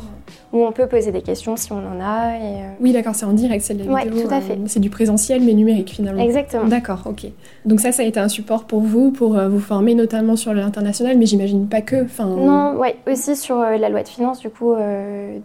Où 0.53 0.65
on 0.65 0.73
peut 0.73 0.87
poser 0.87 1.13
des 1.13 1.23
questions 1.23 1.57
si 1.57 1.73
on 1.73 1.79
en 1.79 2.01
a. 2.01 2.37
Et 2.37 2.63
euh, 2.63 2.69
Oui, 2.81 2.93
d'accord, 2.93 3.15
c'est 3.15 3.27
en 3.27 3.33
direct, 3.33 3.65
c'est 3.65 3.75
de 3.75 3.83
vidéo. 3.83 4.23
tout 4.27 4.35
à 4.35 4.41
fait. 4.41 4.55
Euh, 4.55 4.67
c'est 4.67 4.81
du 4.81 4.91
présentiel 4.91 5.43
mais 5.43 5.55
numérique 5.55 5.91
finalement. 5.91 6.23
Exactement. 6.23 6.67
D'accord, 6.67 7.03
ok. 7.07 7.27
Donc 7.65 7.81
ça, 7.81 7.93
ça 7.93 8.03
a 8.03 8.07
été 8.07 8.21
un 8.21 8.29
support 8.29 8.65
pour 8.65 8.81
vous, 8.81 9.11
pour 9.11 9.37
euh, 9.37 9.49
vous 9.49 9.61
former 9.61 9.95
notamment 9.95 10.37
sur 10.37 10.55
l'international, 10.55 11.19
mais 11.19 11.27
j'imagine 11.27 11.69
pas 11.69 11.81
que. 11.81 12.07
Non, 12.23 12.77
ouais, 12.79 12.97
aussi 13.11 13.37
sur 13.37 13.59
la 13.59 13.89
loi 13.89 14.03
de 14.03 14.09
finances 14.09 14.41
du 14.41 14.51
coup 14.51 14.75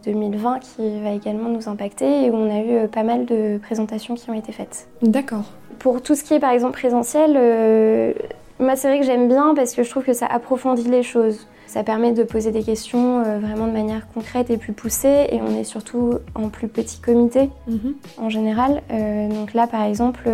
2020 0.05 0.59
qui 0.59 1.01
va 1.01 1.11
également 1.11 1.49
nous 1.49 1.67
impacter 1.67 2.25
et 2.25 2.29
où 2.29 2.35
on 2.35 2.49
a 2.49 2.59
eu 2.59 2.87
pas 2.87 3.03
mal 3.03 3.25
de 3.25 3.57
présentations 3.57 4.15
qui 4.15 4.29
ont 4.29 4.33
été 4.33 4.51
faites. 4.51 4.87
D'accord. 5.01 5.45
Pour 5.81 6.03
tout 6.03 6.13
ce 6.13 6.23
qui 6.23 6.35
est 6.35 6.39
par 6.39 6.51
exemple 6.51 6.73
présentiel, 6.73 7.33
euh, 7.35 8.13
moi 8.59 8.75
c'est 8.75 8.87
vrai 8.87 8.99
que 8.99 9.05
j'aime 9.05 9.27
bien 9.27 9.55
parce 9.55 9.73
que 9.73 9.81
je 9.81 9.89
trouve 9.89 10.03
que 10.03 10.13
ça 10.13 10.27
approfondit 10.27 10.87
les 10.87 11.01
choses. 11.01 11.47
Ça 11.65 11.83
permet 11.83 12.11
de 12.11 12.21
poser 12.21 12.51
des 12.51 12.61
questions 12.61 13.23
euh, 13.23 13.39
vraiment 13.39 13.65
de 13.65 13.71
manière 13.71 14.07
concrète 14.13 14.51
et 14.51 14.57
plus 14.57 14.73
poussée 14.73 15.25
et 15.31 15.41
on 15.41 15.57
est 15.57 15.63
surtout 15.63 16.19
en 16.35 16.49
plus 16.49 16.67
petit 16.67 16.99
comité 16.99 17.49
mhm. 17.67 17.95
en 18.19 18.29
général. 18.29 18.83
Euh, 18.91 19.27
donc 19.29 19.55
là 19.55 19.65
par 19.65 19.81
exemple, 19.81 20.29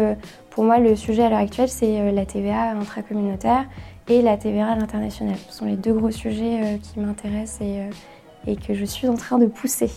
pour 0.50 0.66
moi 0.66 0.80
le 0.80 0.98
sujet 0.98 1.24
à 1.24 1.30
l'heure 1.30 1.39
actuelle 1.39 1.70
c'est 1.70 2.12
la 2.12 2.25
TVA 2.25 2.72
intracommunautaire 2.72 3.63
et 4.10 4.22
la 4.22 4.36
TVA 4.36 4.68
à 4.68 4.75
l'international. 4.75 5.38
Ce 5.48 5.60
sont 5.60 5.66
les 5.66 5.77
deux 5.77 5.94
gros 5.94 6.12
sujets 6.12 6.77
qui 6.84 7.00
m'intéressent 7.00 7.62
et, 7.62 8.51
et, 8.51 8.58
que 8.58 8.74
je 8.74 8.84
suis 8.84 9.08
en 9.08 9.16
train 9.16 9.38
de 9.38 9.46
pousser. 9.46 9.89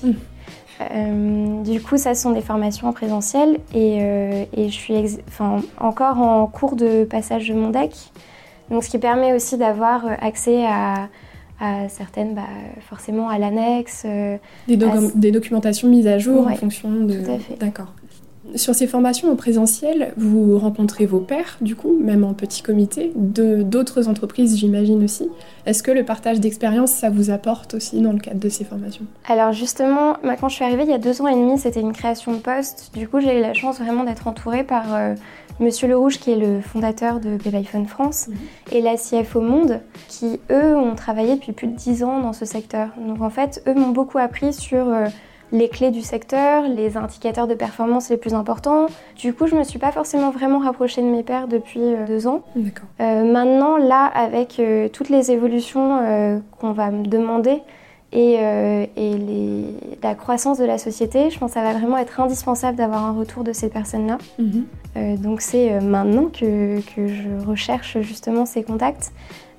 Euh, 0.81 1.63
du 1.63 1.81
coup, 1.81 1.99
ça 1.99 2.15
sont 2.15 2.33
des 2.33 2.41
formations 2.41 2.89
en 2.89 2.93
présentiel 2.93 3.59
et, 3.75 3.99
euh, 4.01 4.45
je 4.57 4.69
suis 4.69 5.19
encore 5.79 6.19
en 6.19 6.47
cours 6.47 6.77
de 6.77 7.05
passage 7.05 7.49
de 7.49 7.55
mon 7.55 7.71
deck. 7.71 7.95
Donc, 8.71 8.85
ce 8.85 8.91
qui 8.91 8.99
permet 8.99 9.33
aussi 9.33 9.59
d'avoir 9.59 10.07
euh, 10.07 10.15
accès 10.21 10.65
à, 10.67 11.09
certaines, 11.91 12.35
bah, 12.35 12.43
forcément 12.89 13.29
à 13.29 13.39
l'annexe. 13.39 14.07
Des, 14.67 14.79
des, 15.15 15.31
documentations 15.31 15.89
mises 15.89 16.07
à 16.07 16.19
jour 16.19 16.47
en 16.47 16.55
fonction 16.55 16.91
de. 16.91 17.23
Tout 17.23 17.31
à 17.33 17.39
fait. 17.39 17.57
D'accord. 17.61 17.93
Sur 18.55 18.75
ces 18.75 18.87
formations 18.87 19.31
en 19.31 19.37
présentiel, 19.37 20.13
vous 20.17 20.59
rencontrez 20.59 21.07
vos 21.07 21.21
pairs, 21.21 21.57
du 21.61 21.77
coup, 21.77 21.97
même 22.01 22.25
en 22.25 22.35
petit 22.35 22.63
comité, 22.63 23.13
de 23.15 23.63
d'autres 23.63 24.09
entreprises, 24.09 24.57
j'imagine 24.57 25.05
aussi. 25.05 25.29
Est-ce 25.67 25.83
que 25.83 25.91
le 25.91 26.05
partage 26.05 26.41
d'expérience, 26.41 26.91
ça 26.91 27.11
vous 27.11 27.31
apporte 27.31 27.75
aussi 27.75 28.01
dans 28.01 28.13
le 28.13 28.19
cadre 28.19 28.41
de 28.41 28.49
ces 28.49 28.65
formations? 28.65 29.05
Alors 29.29 29.53
justement, 29.53 30.17
quand 30.41 30.49
je 30.49 30.55
suis 30.55 30.65
arrivée 30.65 30.83
il 30.85 30.91
y 30.91 30.95
a 30.95 30.99
deux 30.99 31.23
ans 31.23 31.29
et 31.29 31.35
demi, 31.35 31.59
c'était 31.59 31.81
une 31.81 31.93
création 31.93 32.33
de 32.33 32.39
poste. 32.39 32.91
Du 32.95 33.09
coup, 33.09 33.21
j'ai 33.21 33.39
eu 33.39 33.41
la 33.41 33.55
chance 33.55 33.79
vraiment 33.79 34.05
d'être 34.05 34.27
entourée 34.27 34.65
par 34.65 34.95
euh, 34.95 35.15
Monsieur 35.61 35.89
Le 35.89 35.97
Rouge, 35.97 36.19
qui 36.19 36.31
est 36.31 36.37
le 36.37 36.61
fondateur 36.61 37.21
de 37.21 37.39
iPhone 37.55 37.87
France, 37.87 38.29
mhm. 38.29 38.37
et 38.73 38.81
la 38.81 38.97
CFO 38.97 39.41
Monde, 39.41 39.81
qui 40.09 40.41
eux 40.51 40.77
ont 40.77 40.95
travaillé 40.95 41.35
depuis 41.37 41.53
plus 41.53 41.67
de 41.67 41.77
dix 41.77 42.03
ans 42.03 42.21
dans 42.21 42.33
ce 42.33 42.45
secteur. 42.45 42.89
Donc 43.07 43.21
en 43.21 43.31
fait, 43.31 43.63
eux 43.67 43.75
m'ont 43.75 43.91
beaucoup 43.91 44.19
appris 44.19 44.53
sur 44.53 44.89
euh, 44.89 45.07
les 45.53 45.69
clés 45.69 45.91
du 45.91 46.03
secteur, 46.03 46.65
les 46.69 46.97
indicateurs 46.97 47.47
de 47.47 47.55
performance 47.55 48.11
les 48.11 48.17
plus 48.17 48.35
importants. 48.35 48.87
Du 49.17 49.33
coup, 49.33 49.47
je 49.47 49.57
me 49.57 49.65
suis 49.65 49.79
pas 49.79 49.93
forcément 49.93 50.31
vraiment 50.31 50.59
rapprochée 50.59 51.03
de 51.03 51.07
mes 51.07 51.23
pairs 51.23 51.49
depuis 51.49 51.81
euh, 51.81 52.07
deux 52.07 52.27
ans. 52.27 52.43
Euh, 53.01 53.25
maintenant, 53.25 53.77
là, 53.77 54.05
avec 54.07 54.59
euh, 54.59 54.89
toutes 54.89 55.09
les 55.09 55.31
évolutions 55.31 56.41
qu'on 56.59 56.73
va 56.73 56.91
me 56.91 57.07
demander 57.07 57.63
et, 58.13 58.39
la 60.03 60.15
croissance 60.15 60.59
de 60.59 60.65
la 60.65 60.79
société, 60.79 61.31
je 61.31 61.39
pense 61.39 61.51
que 61.51 61.55
ça 61.55 61.63
va 61.63 61.75
vraiment 61.75 61.99
être 61.99 62.21
indispensable 62.21 62.77
d'avoir 62.77 63.05
un 63.05 63.13
retour 63.13 63.45
de 63.45 63.53
ces 63.53 63.69
personnes-là. 63.69 64.19
Mhm. 64.39 65.17
donc 65.19 65.41
c'est 65.41 65.79
maintenant 65.81 66.27
que, 66.27 66.81
que, 66.95 67.07
je 67.07 67.47
recherche 67.47 68.01
justement 68.01 68.47
ces 68.47 68.63
contacts. 68.63 69.13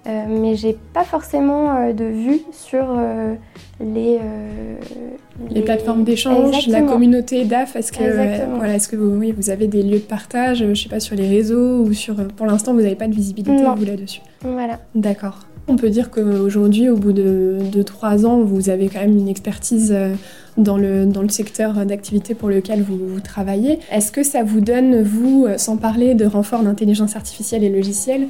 Euh, 0.08 0.25
mais 0.27 0.55
j'ai 0.55 0.75
pas 0.93 1.03
forcément 1.03 1.75
euh, 1.75 1.93
de 1.93 2.05
vue 2.05 2.39
sur 2.51 2.86
euh, 2.89 3.36
les, 3.79 4.17
les, 5.51 5.62
plateformes 5.62 6.03
d'échange, 6.03 6.67
la 6.67 6.81
communauté 6.81 7.46
DAF. 7.46 7.75
Est-ce 7.75 7.91
que, 7.91 8.55
voilà, 8.55 8.75
est-ce 8.75 8.88
que 8.88 8.96
vous, 8.96 9.15
oui, 9.15 9.31
vous 9.31 9.51
avez 9.51 9.67
des 9.67 9.84
lieux 9.84 10.00
de 10.00 10.03
partage, 10.03 10.65
je 10.67 10.74
sais 10.74 10.89
pas, 10.89 11.00
sur 11.00 11.15
les 11.15 11.27
réseaux 11.27 11.84
ou 11.84 11.93
sur. 11.93 12.15
Pour 12.15 12.48
l'instant, 12.48 12.74
vous 12.74 12.81
n'avez 12.81 12.96
pas 12.96 13.08
de 13.08 13.13
visibilité 13.13 13.63
vous 13.75 13.86
là-dessus. 13.86 14.22
Voilà. 14.41 14.79
D'accord. 14.96 15.46
On 15.67 15.75
peut 15.75 15.89
dire 15.89 16.10
qu'aujourd'hui, 16.10 16.89
au 16.89 16.98
bout 16.98 17.13
de, 17.13 17.84
trois 17.84 18.25
ans, 18.25 18.39
vous 18.41 18.70
avez 18.72 18.89
quand 18.89 19.01
même 19.01 19.15
une 19.15 19.29
expertise 19.29 19.96
dans 20.58 20.77
le, 20.77 21.05
dans 21.05 21.22
le 21.22 21.29
secteur 21.29 21.86
d'activité 21.86 22.34
pour 22.34 22.50
lequel 22.50 22.81
vous, 22.81 22.98
vous 22.98 23.20
travaillez. 23.20 23.77
Est-ce 23.91 24.12
que 24.12 24.24
ça 24.24 24.41
vous 24.41 24.62
donne, 24.62 25.03
vous, 25.03 25.48
sans 25.58 25.77
parler 25.77 26.15
de 26.15 26.25
renfort 26.25 26.63
d'intelligence 26.63 27.15
artificielle 27.15 27.63
et 27.63 27.70
logicielle, 27.70 28.27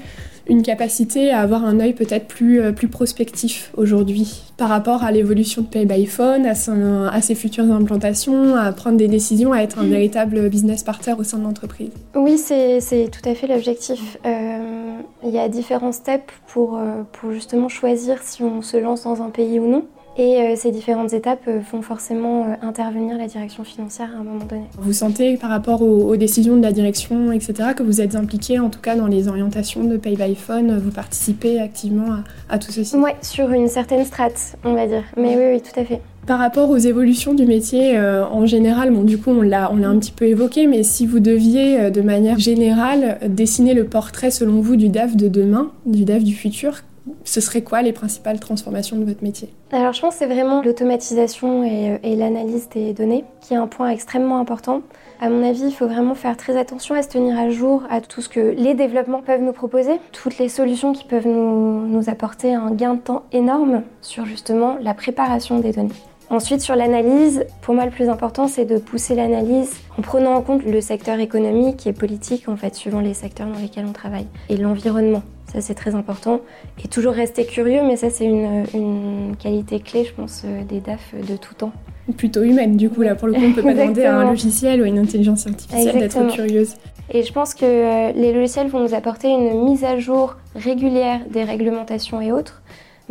une 0.51 0.63
capacité 0.63 1.31
à 1.31 1.39
avoir 1.39 1.63
un 1.65 1.79
œil 1.79 1.93
peut-être 1.93 2.27
plus, 2.27 2.61
euh, 2.61 2.73
plus 2.73 2.89
prospectif 2.89 3.71
aujourd'hui 3.77 4.43
par 4.57 4.67
rapport 4.67 5.01
à 5.01 5.11
l'évolution 5.11 5.61
de 5.61 5.67
Pay 5.67 5.85
by 5.85 6.05
Phone, 6.05 6.45
à, 6.45 7.21
ses 7.21 7.35
futures 7.35 7.71
implantations, 7.71 8.55
à 8.55 8.73
prendre 8.73 8.97
des 8.97 9.07
décisions, 9.07 9.53
à 9.53 9.59
être 9.59 9.79
un 9.79 9.83
mm. 9.83 9.89
véritable 9.89 10.49
business 10.49 10.83
partner 10.83 11.13
au 11.17 11.23
sein 11.23 11.37
de 11.37 11.43
l'entreprise. 11.43 11.91
Oui, 12.15 12.37
c'est 12.37 13.09
tout 13.09 13.27
à 13.27 13.33
fait 13.33 13.47
l'objectif. 13.47 14.17
Euh, 14.25 14.99
il 15.23 15.29
y 15.29 15.39
a 15.39 15.47
différents 15.47 15.93
steps 15.93 16.33
pour, 16.47 16.77
euh, 16.77 17.03
pour 17.13 17.31
justement 17.31 17.69
choisir 17.69 18.21
si 18.21 18.43
on 18.43 18.61
se 18.61 18.75
lance 18.75 19.03
dans 19.03 19.21
un 19.21 19.29
pays 19.29 19.57
ou 19.57 19.67
non. 19.67 19.85
Et 20.17 20.37
euh, 20.37 20.55
ces 20.57 20.71
différentes 20.71 21.13
étapes 21.13 21.47
euh, 21.47 21.61
font 21.61 21.81
forcément 21.81 22.43
euh, 22.43 22.53
intervenir 22.61 23.17
la 23.17 23.27
direction 23.27 23.63
financière 23.63 24.09
à 24.13 24.19
un 24.19 24.23
moment 24.23 24.43
donné. 24.43 24.63
Vous 24.77 24.91
sentez 24.91 25.37
par 25.37 25.49
rapport 25.49 25.81
aux, 25.81 26.15
décisions 26.17 26.57
de 26.57 26.61
la 26.61 26.73
direction, 26.73 27.31
etc., 27.31 27.69
que 27.75 27.83
vous 27.83 28.01
êtes 28.01 28.15
impliqué 28.15 28.59
en 28.59 28.69
tout 28.69 28.81
cas 28.81 28.95
dans 28.95 29.07
les 29.07 29.29
orientations 29.29 29.85
de 29.85 29.95
Pay 29.95 30.17
by 30.17 30.35
Phone, 30.35 30.77
vous 30.79 30.91
participez 30.91 31.59
activement 31.59 32.17
à, 32.49 32.59
tout 32.59 32.71
ceci? 32.71 32.95
Oui, 32.97 33.11
sur 33.21 33.49
une 33.51 33.69
certaine 33.69 34.03
strate, 34.03 34.57
on 34.65 34.73
va 34.73 34.85
dire. 34.85 35.03
Mais 35.15 35.37
oui, 35.37 35.53
oui, 35.53 35.61
tout 35.61 35.79
à 35.79 35.85
fait. 35.85 36.01
Par 36.27 36.37
rapport 36.37 36.69
aux 36.69 36.77
évolutions 36.77 37.33
du 37.33 37.45
métier 37.45 37.99
en 37.99 38.45
général, 38.45 38.91
bon, 38.91 39.01
du 39.03 39.17
coup 39.17 39.31
on 39.31 39.41
l'a, 39.41 39.71
on 39.71 39.77
l'a 39.77 39.89
un 39.89 39.97
petit 39.97 40.11
peu 40.11 40.25
évoqué, 40.25 40.67
mais 40.67 40.83
si 40.83 41.07
vous 41.07 41.19
deviez 41.19 41.89
de 41.89 42.01
manière 42.01 42.37
générale 42.37 43.17
dessiner 43.27 43.73
le 43.73 43.85
portrait 43.85 44.29
selon 44.29 44.61
vous 44.61 44.75
du 44.75 44.89
DAF 44.89 45.15
de 45.15 45.27
demain, 45.27 45.71
du 45.87 46.05
DAF 46.05 46.23
du 46.23 46.35
futur, 46.35 46.83
ce 47.23 47.41
serait 47.41 47.61
quoi 47.61 47.81
les 47.81 47.93
principales 47.93 48.39
transformations 48.39 48.97
de 48.97 49.05
votre 49.05 49.23
métier? 49.23 49.53
Alors 49.71 49.93
je 49.93 50.01
pense 50.01 50.15
que 50.15 50.19
c'est 50.19 50.33
vraiment 50.33 50.61
l'automatisation 50.61 51.63
et, 51.63 51.99
euh, 52.03 52.15
l'analyse 52.15 52.69
des 52.69 52.93
données 52.93 53.25
qui 53.41 53.53
est 53.53 53.57
un 53.57 53.67
point 53.67 53.89
extrêmement 53.89 54.39
important. 54.39 54.81
À 55.19 55.29
mon 55.29 55.47
avis, 55.47 55.63
il 55.65 55.71
faut 55.71 55.87
vraiment 55.87 56.15
faire 56.15 56.35
très 56.35 56.57
attention 56.57 56.95
à 56.95 57.03
se 57.03 57.09
tenir 57.09 57.37
à 57.37 57.49
jour 57.49 57.83
à 57.89 58.01
tout 58.01 58.21
ce 58.21 58.29
que 58.29 58.39
les 58.39 58.73
développements 58.73 59.21
peuvent 59.21 59.41
nous 59.41 59.53
proposer, 59.53 59.99
toutes 60.11 60.39
les 60.39 60.49
solutions 60.49 60.93
qui 60.93 61.05
peuvent 61.05 61.27
nous 61.27 62.09
apporter 62.09 62.55
un 62.55 62.71
gain 62.71 62.95
de 62.95 63.01
temps 63.01 63.23
énorme 63.31 63.83
sur 64.01 64.25
justement 64.25 64.77
la 64.81 64.93
préparation 64.93 65.59
des 65.59 65.73
données. 65.73 66.10
Ensuite, 66.31 66.61
sur 66.61 66.77
l'analyse, 66.77 67.45
pour 67.61 67.75
moi, 67.75 67.83
le 67.83 67.91
plus 67.91 68.07
important, 68.07 68.47
c'est 68.47 68.63
de 68.63 68.77
pousser 68.77 69.15
l'analyse 69.15 69.73
en 69.97 70.01
prenant 70.01 70.33
en 70.33 70.41
compte 70.41 70.63
le 70.63 70.79
secteur 70.79 71.19
économique 71.19 71.85
et 71.85 71.91
politique, 71.91 72.47
en 72.47 72.55
fait, 72.55 72.73
suivant 72.73 73.01
les 73.01 73.13
secteurs 73.13 73.47
dans 73.47 73.59
lesquels 73.59 73.83
on 73.85 73.91
travaille, 73.91 74.27
et 74.47 74.55
l'environnement. 74.55 75.23
Ça, 75.51 75.59
c'est 75.59 75.73
très 75.73 75.93
important. 75.93 76.39
Et 76.81 76.87
toujours 76.87 77.11
rester 77.11 77.43
curieux, 77.43 77.81
mais 77.85 77.97
ça, 77.97 78.09
c'est 78.09 78.23
une, 78.23 79.35
qualité 79.43 79.81
clé, 79.81 80.05
je 80.05 80.13
pense, 80.13 80.43
euh, 80.45 80.63
des 80.63 80.79
DAF 80.79 81.13
de 81.15 81.35
tout 81.35 81.53
temps. 81.53 81.73
Plutôt 82.15 82.43
humaine, 82.43 82.77
du 82.77 82.89
coup, 82.89 83.01
là, 83.01 83.15
pour 83.15 83.27
le 83.27 83.33
coup, 83.33 83.41
on 83.43 83.49
ne 83.49 83.53
peut 83.53 83.61
pas 83.61 83.73
demander 83.73 84.05
à 84.05 84.17
un 84.17 84.29
logiciel 84.29 84.79
ou 84.79 84.85
à 84.85 84.87
une 84.87 84.99
intelligence 84.99 85.45
artificielle 85.45 85.99
d'être 85.99 86.33
curieuse. 86.33 86.75
Et 87.13 87.23
je 87.23 87.33
pense 87.33 87.53
que 87.53 87.65
euh, 87.65 88.13
les 88.13 88.31
logiciels 88.31 88.67
vont 88.67 88.79
nous 88.79 88.93
apporter 88.93 89.27
une 89.27 89.65
mise 89.65 89.83
à 89.83 89.99
jour 89.99 90.37
régulière 90.55 91.19
des 91.29 91.43
réglementations 91.43 92.21
et 92.21 92.31
autres, 92.31 92.60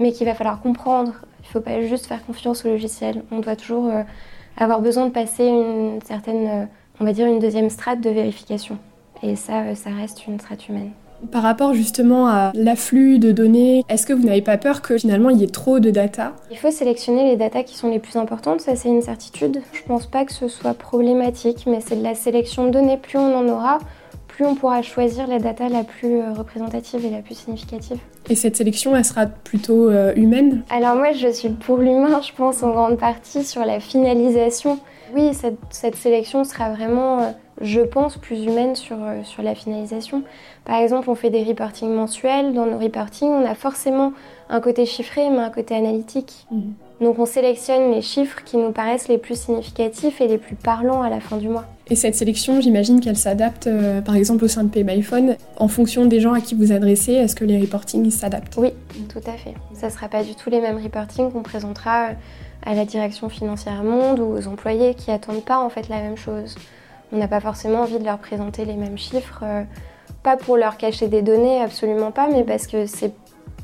mais 0.01 0.13
qu'il 0.13 0.27
va 0.27 0.35
falloir 0.35 0.61
comprendre. 0.61 1.13
Il 1.41 1.47
ne 1.47 1.53
faut 1.53 1.61
pas 1.61 1.81
juste 1.83 2.07
faire 2.07 2.25
confiance 2.25 2.65
au 2.65 2.69
logiciel. 2.69 3.23
On 3.31 3.39
doit 3.39 3.57
toujours 3.57 3.87
euh, 3.87 4.03
avoir 4.57 4.81
besoin 4.81 5.07
de 5.07 5.13
passer 5.13 5.45
une 5.45 6.01
certaine, 6.05 6.49
euh, 6.49 6.65
on 7.01 7.05
va 7.05 7.13
dire, 7.13 7.27
une 7.27 7.39
deuxième 7.39 7.71
strate 7.71 8.01
de 8.01 8.11
vérification. 8.11 8.79
Et 9.23 9.37
ça, 9.37 9.75
ça 9.75 9.91
reste 9.91 10.27
une 10.27 10.41
strate 10.41 10.69
humaine. 10.69 10.91
Par 11.31 11.43
rapport 11.43 11.75
justement 11.75 12.29
à 12.29 12.51
l'afflux 12.55 13.19
de 13.19 13.31
données, 13.31 13.85
est-ce 13.91 14.07
que 14.07 14.15
vous 14.15 14.25
n'avez 14.25 14.41
pas 14.41 14.57
peur 14.57 14.81
que 14.81 14.97
finalement 14.97 15.29
il 15.29 15.39
y 15.39 15.45
ait 15.45 15.49
trop 15.49 15.79
de 15.79 15.91
data? 15.91 16.33
Il 16.51 16.57
faut 16.57 16.71
sélectionner 16.71 17.25
les 17.25 17.37
datas 17.37 17.63
qui 17.63 17.77
sont 17.77 17.91
les 17.91 17.99
plus 17.99 18.17
importantes, 18.17 18.63
ça 18.63 18.75
c'est 18.75 18.89
une 18.89 19.03
certitude. 19.03 19.61
Je 19.73 19.83
pense 19.83 20.07
pas 20.07 20.25
que 20.25 20.33
ce 20.33 20.49
soit 20.49 20.73
problématique, 20.73 21.65
mais 21.67 21.81
c'est 21.87 21.97
de 21.97 22.03
la 22.03 22.15
sélection 22.15 22.65
de 22.65 22.71
données. 22.71 22.97
Plus 22.97 23.19
on 23.19 23.37
en 23.37 23.47
aura, 23.49 23.81
plus 24.41 24.49
on 24.49 24.55
pourra 24.55 24.81
choisir 24.81 25.27
la 25.27 25.39
data 25.39 25.69
la 25.69 25.85
plus 25.85 26.19
euh, 26.19 26.33
représentative 26.33 27.05
et 27.05 27.11
la 27.11 27.19
plus 27.19 27.35
significative. 27.35 27.99
Et 28.31 28.35
cette 28.35 28.57
sélection, 28.57 28.97
elle 28.97 29.05
sera 29.05 29.27
plutôt 29.27 29.91
euh, 29.91 30.15
humaine? 30.17 30.63
Alors 30.71 30.97
moi, 30.97 31.13
je 31.13 31.29
suis 31.29 31.51
pour 31.51 31.77
l'humain, 31.77 32.23
je 32.23 32.33
pense 32.33 32.63
en 32.63 32.71
grande 32.71 32.97
partie 32.97 33.45
sur 33.45 33.67
la 33.67 33.81
finalisation. 33.81 34.79
Oui, 35.15 35.35
cette, 35.35 35.59
cette 35.69 35.97
sélection 35.97 36.45
sera 36.45 36.71
vraiment... 36.71 37.21
Euh, 37.21 37.31
je 37.61 37.83
pense, 37.83 38.17
plus 38.17 38.47
humaine 38.47 38.75
sur, 38.75 38.97
sur 39.25 39.43
la 39.43 39.55
finalisation. 39.55 40.23
Par 40.65 40.77
exemple, 40.77 41.11
on 41.11 41.15
fait 41.15 41.29
des 41.29 41.43
reportings 41.43 41.93
mensuels. 41.93 42.55
Dans 42.55 42.65
nos 42.65 42.79
reportings, 42.79 43.29
on 43.29 43.45
a 43.45 43.55
forcément 43.55 44.15
un 44.49 44.61
côté 44.63 44.87
chiffré, 44.87 45.29
mais 45.29 45.41
un 45.41 45.51
côté 45.51 45.75
analytique. 45.75 46.47
Mhm. 46.51 46.73
Donc 47.03 47.19
on 47.19 47.27
sélectionne 47.27 47.91
les 47.93 48.01
chiffres 48.01 48.43
qui 48.45 48.57
nous 48.57 48.73
paraissent 48.73 49.09
les 49.09 49.19
plus 49.19 49.39
significatifs 49.39 50.23
et 50.23 50.29
les 50.29 50.39
plus 50.39 50.57
parlants 50.57 51.03
à 51.03 51.11
la 51.11 51.21
fin 51.21 51.37
du 51.37 51.49
mois. 51.49 51.67
Et 51.91 51.97
cette 51.97 52.15
sélection, 52.15 52.61
j'imagine 52.61 53.01
qu'elle 53.01 53.17
s'adapte, 53.17 53.67
euh, 53.67 54.01
par 54.01 54.15
exemple, 54.15 54.45
au 54.45 54.49
sein 54.49 54.63
de 54.63 54.69
PayMyPhone, 54.69 55.37
en 55.57 55.67
fonction 55.67 56.07
des 56.07 56.21
gens 56.21 56.33
à 56.33 56.41
qui 56.41 56.55
vous 56.55 56.71
adressez. 56.71 57.15
Est-ce 57.15 57.35
que 57.35 57.45
les 57.45 57.61
reportings 57.61 58.09
s'adaptent? 58.13 58.57
Oui, 58.59 58.73
tout 59.09 59.19
à 59.27 59.33
fait. 59.33 59.55
Ça 59.75 59.89
ne 59.89 59.93
sera 59.93 60.09
pas 60.09 60.23
du 60.23 60.37
tout 60.37 60.51
les 60.51 60.61
mêmes 60.61 60.81
reportings 60.81 61.33
qu'on 61.33 61.43
présentera 61.43 62.11
euh, 62.11 62.13
à 62.65 62.75
la 62.75 62.85
direction 62.85 63.29
financière 63.29 63.83
monde 63.83 64.21
ou 64.21 64.37
aux 64.37 64.47
employés 64.47 64.95
qui 64.95 65.11
attendent 65.11 65.45
pas 65.45 65.59
en 65.59 65.69
fait 65.69 65.89
la 65.89 65.97
même 65.97 66.17
chose. 66.17 66.55
On 67.11 67.19
n'a 67.19 67.27
pas 67.27 67.41
forcément 67.41 67.81
envie 67.81 67.99
de 67.99 68.05
leur 68.05 68.19
présenter 68.19 68.65
les 68.65 68.77
mêmes 68.77 68.99
chiffres, 68.99 69.41
euh, 69.43 69.65
pas 70.23 70.37
pour 70.37 70.57
leur 70.57 70.77
cacher 70.77 71.09
des 71.09 71.23
données, 71.23 71.61
absolument 71.61 72.13
pas, 72.13 72.29
mais 72.31 72.45
parce 72.45 72.69
que 72.69 72.87
c'est 72.87 73.13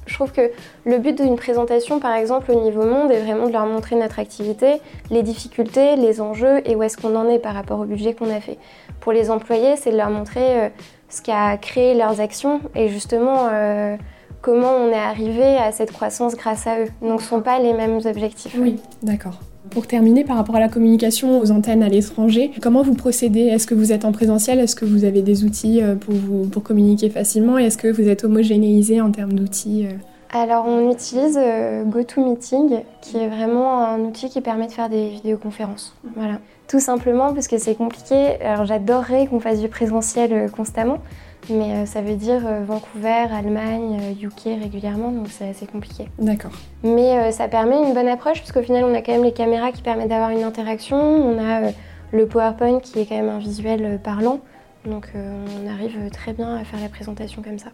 je 0.07 0.15
trouve 0.15 0.33
que 0.33 0.51
le 0.85 0.99
but 0.99 1.21
d'une 1.21 1.37
présentation, 1.37 1.99
par 1.99 2.15
exemple, 2.15 2.51
au 2.51 2.61
niveau 2.63 2.85
monde, 2.85 3.11
est 3.11 3.21
vraiment 3.21 3.47
de 3.47 3.53
leur 3.53 3.67
montrer 3.67 3.97
notre 3.97 4.19
activité, 4.19 4.81
les 5.11 5.23
difficultés, 5.23 5.97
les 5.97 6.21
enjeux 6.21 6.61
et 6.65 6.77
où 6.77 6.83
est-ce 6.83 6.97
qu'on 6.97 7.17
en 7.17 7.29
est 7.29 7.39
par 7.39 7.55
rapport 7.55 7.81
au 7.81 7.85
budget 7.85 8.15
qu'on 8.15 8.31
a 8.31 8.41
fait. 8.41 8.59
Pour 9.01 9.13
les 9.13 9.31
employés, 9.31 9.77
c'est 9.77 9.91
de 9.91 9.97
leur 9.97 10.11
montrer 10.11 10.65
euh, 10.65 10.69
ce 11.09 11.23
qui 11.23 11.31
a 11.31 11.57
créé 11.57 11.95
leurs 11.95 12.21
actions 12.21 12.61
et 12.75 12.89
justement 12.89 13.49
euh, 13.53 13.97
comment 14.43 14.73
on 14.73 14.91
est 14.91 14.95
arrivé 14.95 15.57
à 15.57 15.73
cette 15.73 15.93
croissance 15.93 16.35
grâce 16.37 16.67
à 16.67 16.81
eux. 16.81 16.89
Donc, 17.03 17.21
ce 17.21 17.27
ne 17.27 17.31
sont 17.31 17.41
pas 17.41 17.59
les 17.59 17.73
mêmes 17.73 18.01
objectifs. 18.05 18.57
Oui, 18.59 18.81
d'accord. 19.03 19.41
Pour 19.71 19.87
terminer, 19.87 20.25
par 20.25 20.37
rapport 20.37 20.57
à 20.57 20.61
la 20.61 20.69
communication 20.69 21.41
aux 21.41 21.51
antennes 21.51 21.83
à 21.83 21.89
l'étranger, 21.89 22.51
comment 22.63 22.83
vous 22.83 22.95
procédez? 22.95 23.43
Est-ce 23.43 23.67
que 23.67 23.75
vous 23.75 23.93
êtes 23.93 24.05
en 24.05 24.13
présentiel? 24.13 24.59
Est-ce 24.59 24.77
que 24.77 24.85
vous 24.85 25.05
avez 25.05 25.23
des 25.23 25.45
outils 25.45 25.83
euh, 25.83 25.95
pour, 25.95 26.15
vous, 26.15 26.47
pour 26.49 26.63
communiquer 26.63 27.11
facilement? 27.11 27.59
Est-ce 27.59 27.77
que 27.77 27.89
vous 27.89 28.09
êtes 28.09 28.25
homogénéisé 28.25 29.01
en 29.01 29.11
termes 29.11 29.33
d'outils 29.33 29.87
euh? 29.87 29.97
alors 30.33 30.67
on 30.67 30.91
utilise 30.91 31.39
euh, 31.41 31.85
GoToMeeting, 31.85 32.81
qui 33.01 33.17
est 33.17 33.29
vraiment 33.29 33.87
un 33.87 34.01
outil 34.01 34.29
qui 34.29 34.41
permet 34.41 34.67
de 34.67 34.73
faire 34.73 34.89
des 34.89 35.09
vidéoconférences. 35.09 35.95
Voilà. 36.17 36.41
Tout 36.69 36.81
simplement 36.81 37.33
parce 37.33 37.47
que 37.47 37.59
c'est 37.59 37.77
compliqué. 37.77 38.43
Alors 38.43 38.67
j'adorerais 38.67 39.29
qu'on 39.29 39.39
fasse 39.39 39.61
du 39.61 39.69
présentiel 39.69 40.51
constamment, 40.51 40.99
mais 41.51 41.73
euh, 41.73 41.87
ça 41.87 42.01
veut 42.01 42.17
dire 42.17 42.47
euh, 42.47 42.65
Vancouver, 42.65 43.27
Allemagne, 43.33 44.17
UK 44.21 44.47
euh, 44.47 44.57
régulièrement, 44.61 45.11
donc 45.11 45.29
c'est 45.31 45.49
assez 45.49 45.67
compliqué. 45.67 46.09
D'accord. 46.19 46.53
Mais 46.83 47.33
ça 47.33 47.49
permet 47.49 47.83
une 47.83 47.95
bonne 47.95 48.09
approche, 48.09 48.41
parce 48.41 48.53
qu'au 48.53 48.63
final, 48.63 48.85
on 48.85 48.95
a 48.95 49.03
quand 49.03 49.13
même 49.13 49.25
les 49.25 49.33
caméras 49.33 49.73
qui 49.73 49.83
permettent 49.83 50.09
d'avoir 50.09 50.31
une 50.31 50.45
interaction, 50.45 50.97
on 50.97 51.39
a 51.39 51.73
le 52.13 52.27
PowerPoint 52.27 52.81
qui 52.81 53.01
est 53.01 53.07
quand 53.07 53.17
même 53.17 53.29
un 53.29 53.39
visuel 53.39 53.99
parlant, 54.03 54.41
donc 54.85 55.09
on 55.15 55.69
arrive 55.69 56.11
très 56.11 56.33
bien 56.33 56.57
à 56.57 56.65
faire 56.65 56.81
la 56.81 56.89
présentation 56.89 57.43
comme 57.43 57.59
ça. 57.59 57.71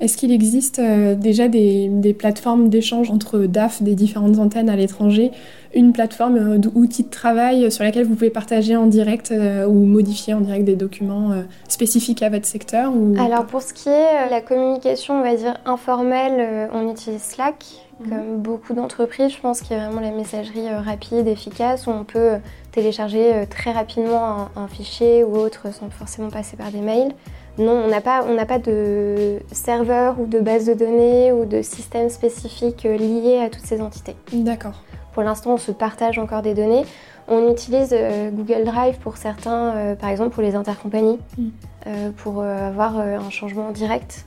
Est-ce 0.00 0.16
qu'il 0.16 0.32
existe 0.32 0.80
euh, 0.80 1.14
déjà 1.14 1.46
des, 1.46 2.16
plateformes 2.18 2.68
d'échange 2.68 3.10
entre 3.10 3.38
DAF 3.40 3.80
des 3.80 3.94
différentes 3.94 4.38
antennes 4.38 4.68
à 4.68 4.74
l'étranger 4.74 5.30
Une 5.72 5.92
plateforme 5.92 6.36
euh, 6.36 6.58
d'outils 6.58 7.04
de 7.04 7.10
travail 7.10 7.70
sur 7.70 7.84
laquelle 7.84 8.04
vous 8.04 8.14
pouvez 8.14 8.30
partager 8.30 8.74
en 8.74 8.86
direct 8.86 9.30
euh, 9.30 9.66
ou 9.66 9.84
modifier 9.84 10.34
en 10.34 10.40
direct 10.40 10.64
des 10.64 10.74
documents 10.74 11.30
spécifiques 11.68 12.22
à 12.22 12.28
votre 12.28 12.46
secteur 12.46 12.92
Alors 13.18 13.46
pour 13.46 13.62
ce 13.62 13.72
qui 13.72 13.88
est 13.88 14.28
la 14.30 14.40
communication, 14.40 15.20
on 15.20 15.22
va 15.22 15.36
dire 15.36 15.56
informelle, 15.64 16.68
on 16.72 16.90
utilise 16.90 17.22
Slack. 17.22 17.64
Mhm. 18.00 18.08
Comme 18.10 18.38
beaucoup 18.38 18.74
d'entreprises, 18.74 19.30
je 19.30 19.40
pense 19.40 19.60
qu'il 19.60 19.76
y 19.76 19.80
a 19.80 19.86
vraiment 19.86 20.00
la 20.00 20.10
messagerie 20.10 20.68
rapide, 20.68 21.28
efficace, 21.28 21.86
où 21.86 21.90
on 21.90 22.02
peut 22.02 22.32
télécharger 22.72 23.46
très 23.48 23.70
rapidement 23.70 24.48
un 24.56 24.66
fichier 24.66 25.22
ou 25.22 25.36
autre 25.36 25.72
sans 25.72 25.88
forcément 25.90 26.28
passer 26.28 26.56
par 26.56 26.72
des 26.72 26.80
mails. 26.80 27.14
Non, 27.58 27.84
on 27.84 27.88
n'a 27.88 28.00
pas, 28.00 28.24
pas 28.46 28.58
de 28.58 29.38
serveur 29.52 30.18
ou 30.18 30.26
de 30.26 30.40
base 30.40 30.66
de 30.66 30.74
données 30.74 31.32
ou 31.32 31.44
de 31.44 31.62
système 31.62 32.08
spécifique 32.08 32.84
euh, 32.84 32.96
lié 32.96 33.40
à 33.44 33.48
toutes 33.48 33.64
ces 33.64 33.80
entités. 33.80 34.16
D'accord. 34.32 34.82
Pour 35.12 35.22
l'instant, 35.22 35.54
on 35.54 35.58
se 35.58 35.70
partage 35.70 36.18
encore 36.18 36.42
des 36.42 36.54
données. 36.54 36.84
On 37.28 37.50
utilise 37.50 37.90
euh, 37.92 38.30
Google 38.30 38.64
Drive 38.64 38.98
pour 38.98 39.16
certains, 39.16 39.76
euh, 39.76 39.94
par 39.94 40.10
exemple 40.10 40.30
pour 40.30 40.42
les 40.42 40.56
intercompagnies, 40.56 41.18
mm. 41.38 42.10
pour 42.16 42.42
avoir 42.42 42.98
un 42.98 43.30
changement 43.30 43.70
direct 43.70 44.24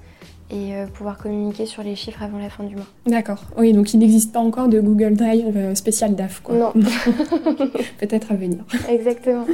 et 0.50 0.76
euh, 0.76 0.86
pouvoir 0.88 1.18
communiquer 1.18 1.66
sur 1.66 1.84
les 1.84 1.96
chiffres 1.96 2.24
avant 2.24 2.38
la 2.38 2.50
fin 2.50 2.64
du 2.64 2.76
mois. 2.76 2.86
D'accord. 3.06 3.44
Oui, 3.58 3.74
donc 3.74 3.94
il 3.94 4.00
n'existe 4.00 4.32
pas 4.32 4.40
encore 4.40 4.70
de 4.70 4.80
Google 4.80 5.16
Drive 5.16 5.56
euh, 5.56 5.76
spécial 5.76 6.16
DAF. 6.16 6.42
Quoi. 6.42 6.56
Non. 6.56 6.74
Peut-être 8.00 8.32
à 8.32 8.36
venir. 8.36 8.60
Exactement. 8.90 9.46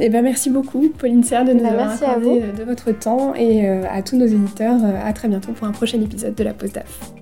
Eh 0.00 0.08
ben, 0.08 0.22
merci 0.22 0.50
beaucoup, 0.50 0.88
Pauline 0.88 1.22
Serre, 1.24 1.44
de 1.44 1.52
nous 1.52 1.62
bah, 1.62 1.70
avoir 1.70 1.90
accordé 1.90 2.40
de 2.56 2.64
votre 2.64 2.90
temps 2.92 3.34
et 3.34 3.68
euh, 3.68 3.82
à 3.90 4.02
tous 4.02 4.16
nos 4.16 4.26
éditeurs, 4.26 4.80
à 5.04 5.12
très 5.12 5.28
bientôt 5.28 5.52
pour 5.52 5.66
un 5.66 5.72
prochain 5.72 6.00
épisode 6.00 6.34
de 6.34 6.44
la 6.44 6.54
Pause 6.54 6.72
DAF. 6.72 7.12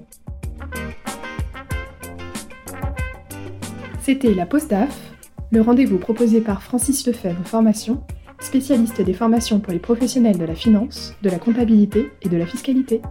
C'était 4.03 4.33
la 4.33 4.47
Pause 4.47 4.69
DAF, 4.69 4.97
le 5.51 5.61
rendez-vous 5.61 5.99
proposé 5.99 6.41
par 6.41 6.63
Francis 6.63 7.07
Lefebvre 7.07 7.45
Formation 7.45 8.01
spécialiste 8.41 9.01
des 9.01 9.13
formations 9.13 9.61
pour 9.61 9.73
les 9.73 9.79
professionnels 9.79 10.39
de 10.39 10.45
la 10.45 10.55
finance, 10.55 11.15
de 11.23 11.31
la 11.31 11.39
comptabilité 11.39 12.11
et 12.23 12.29
de 12.29 12.37
la 12.37 12.47
fiscalité. 12.47 13.03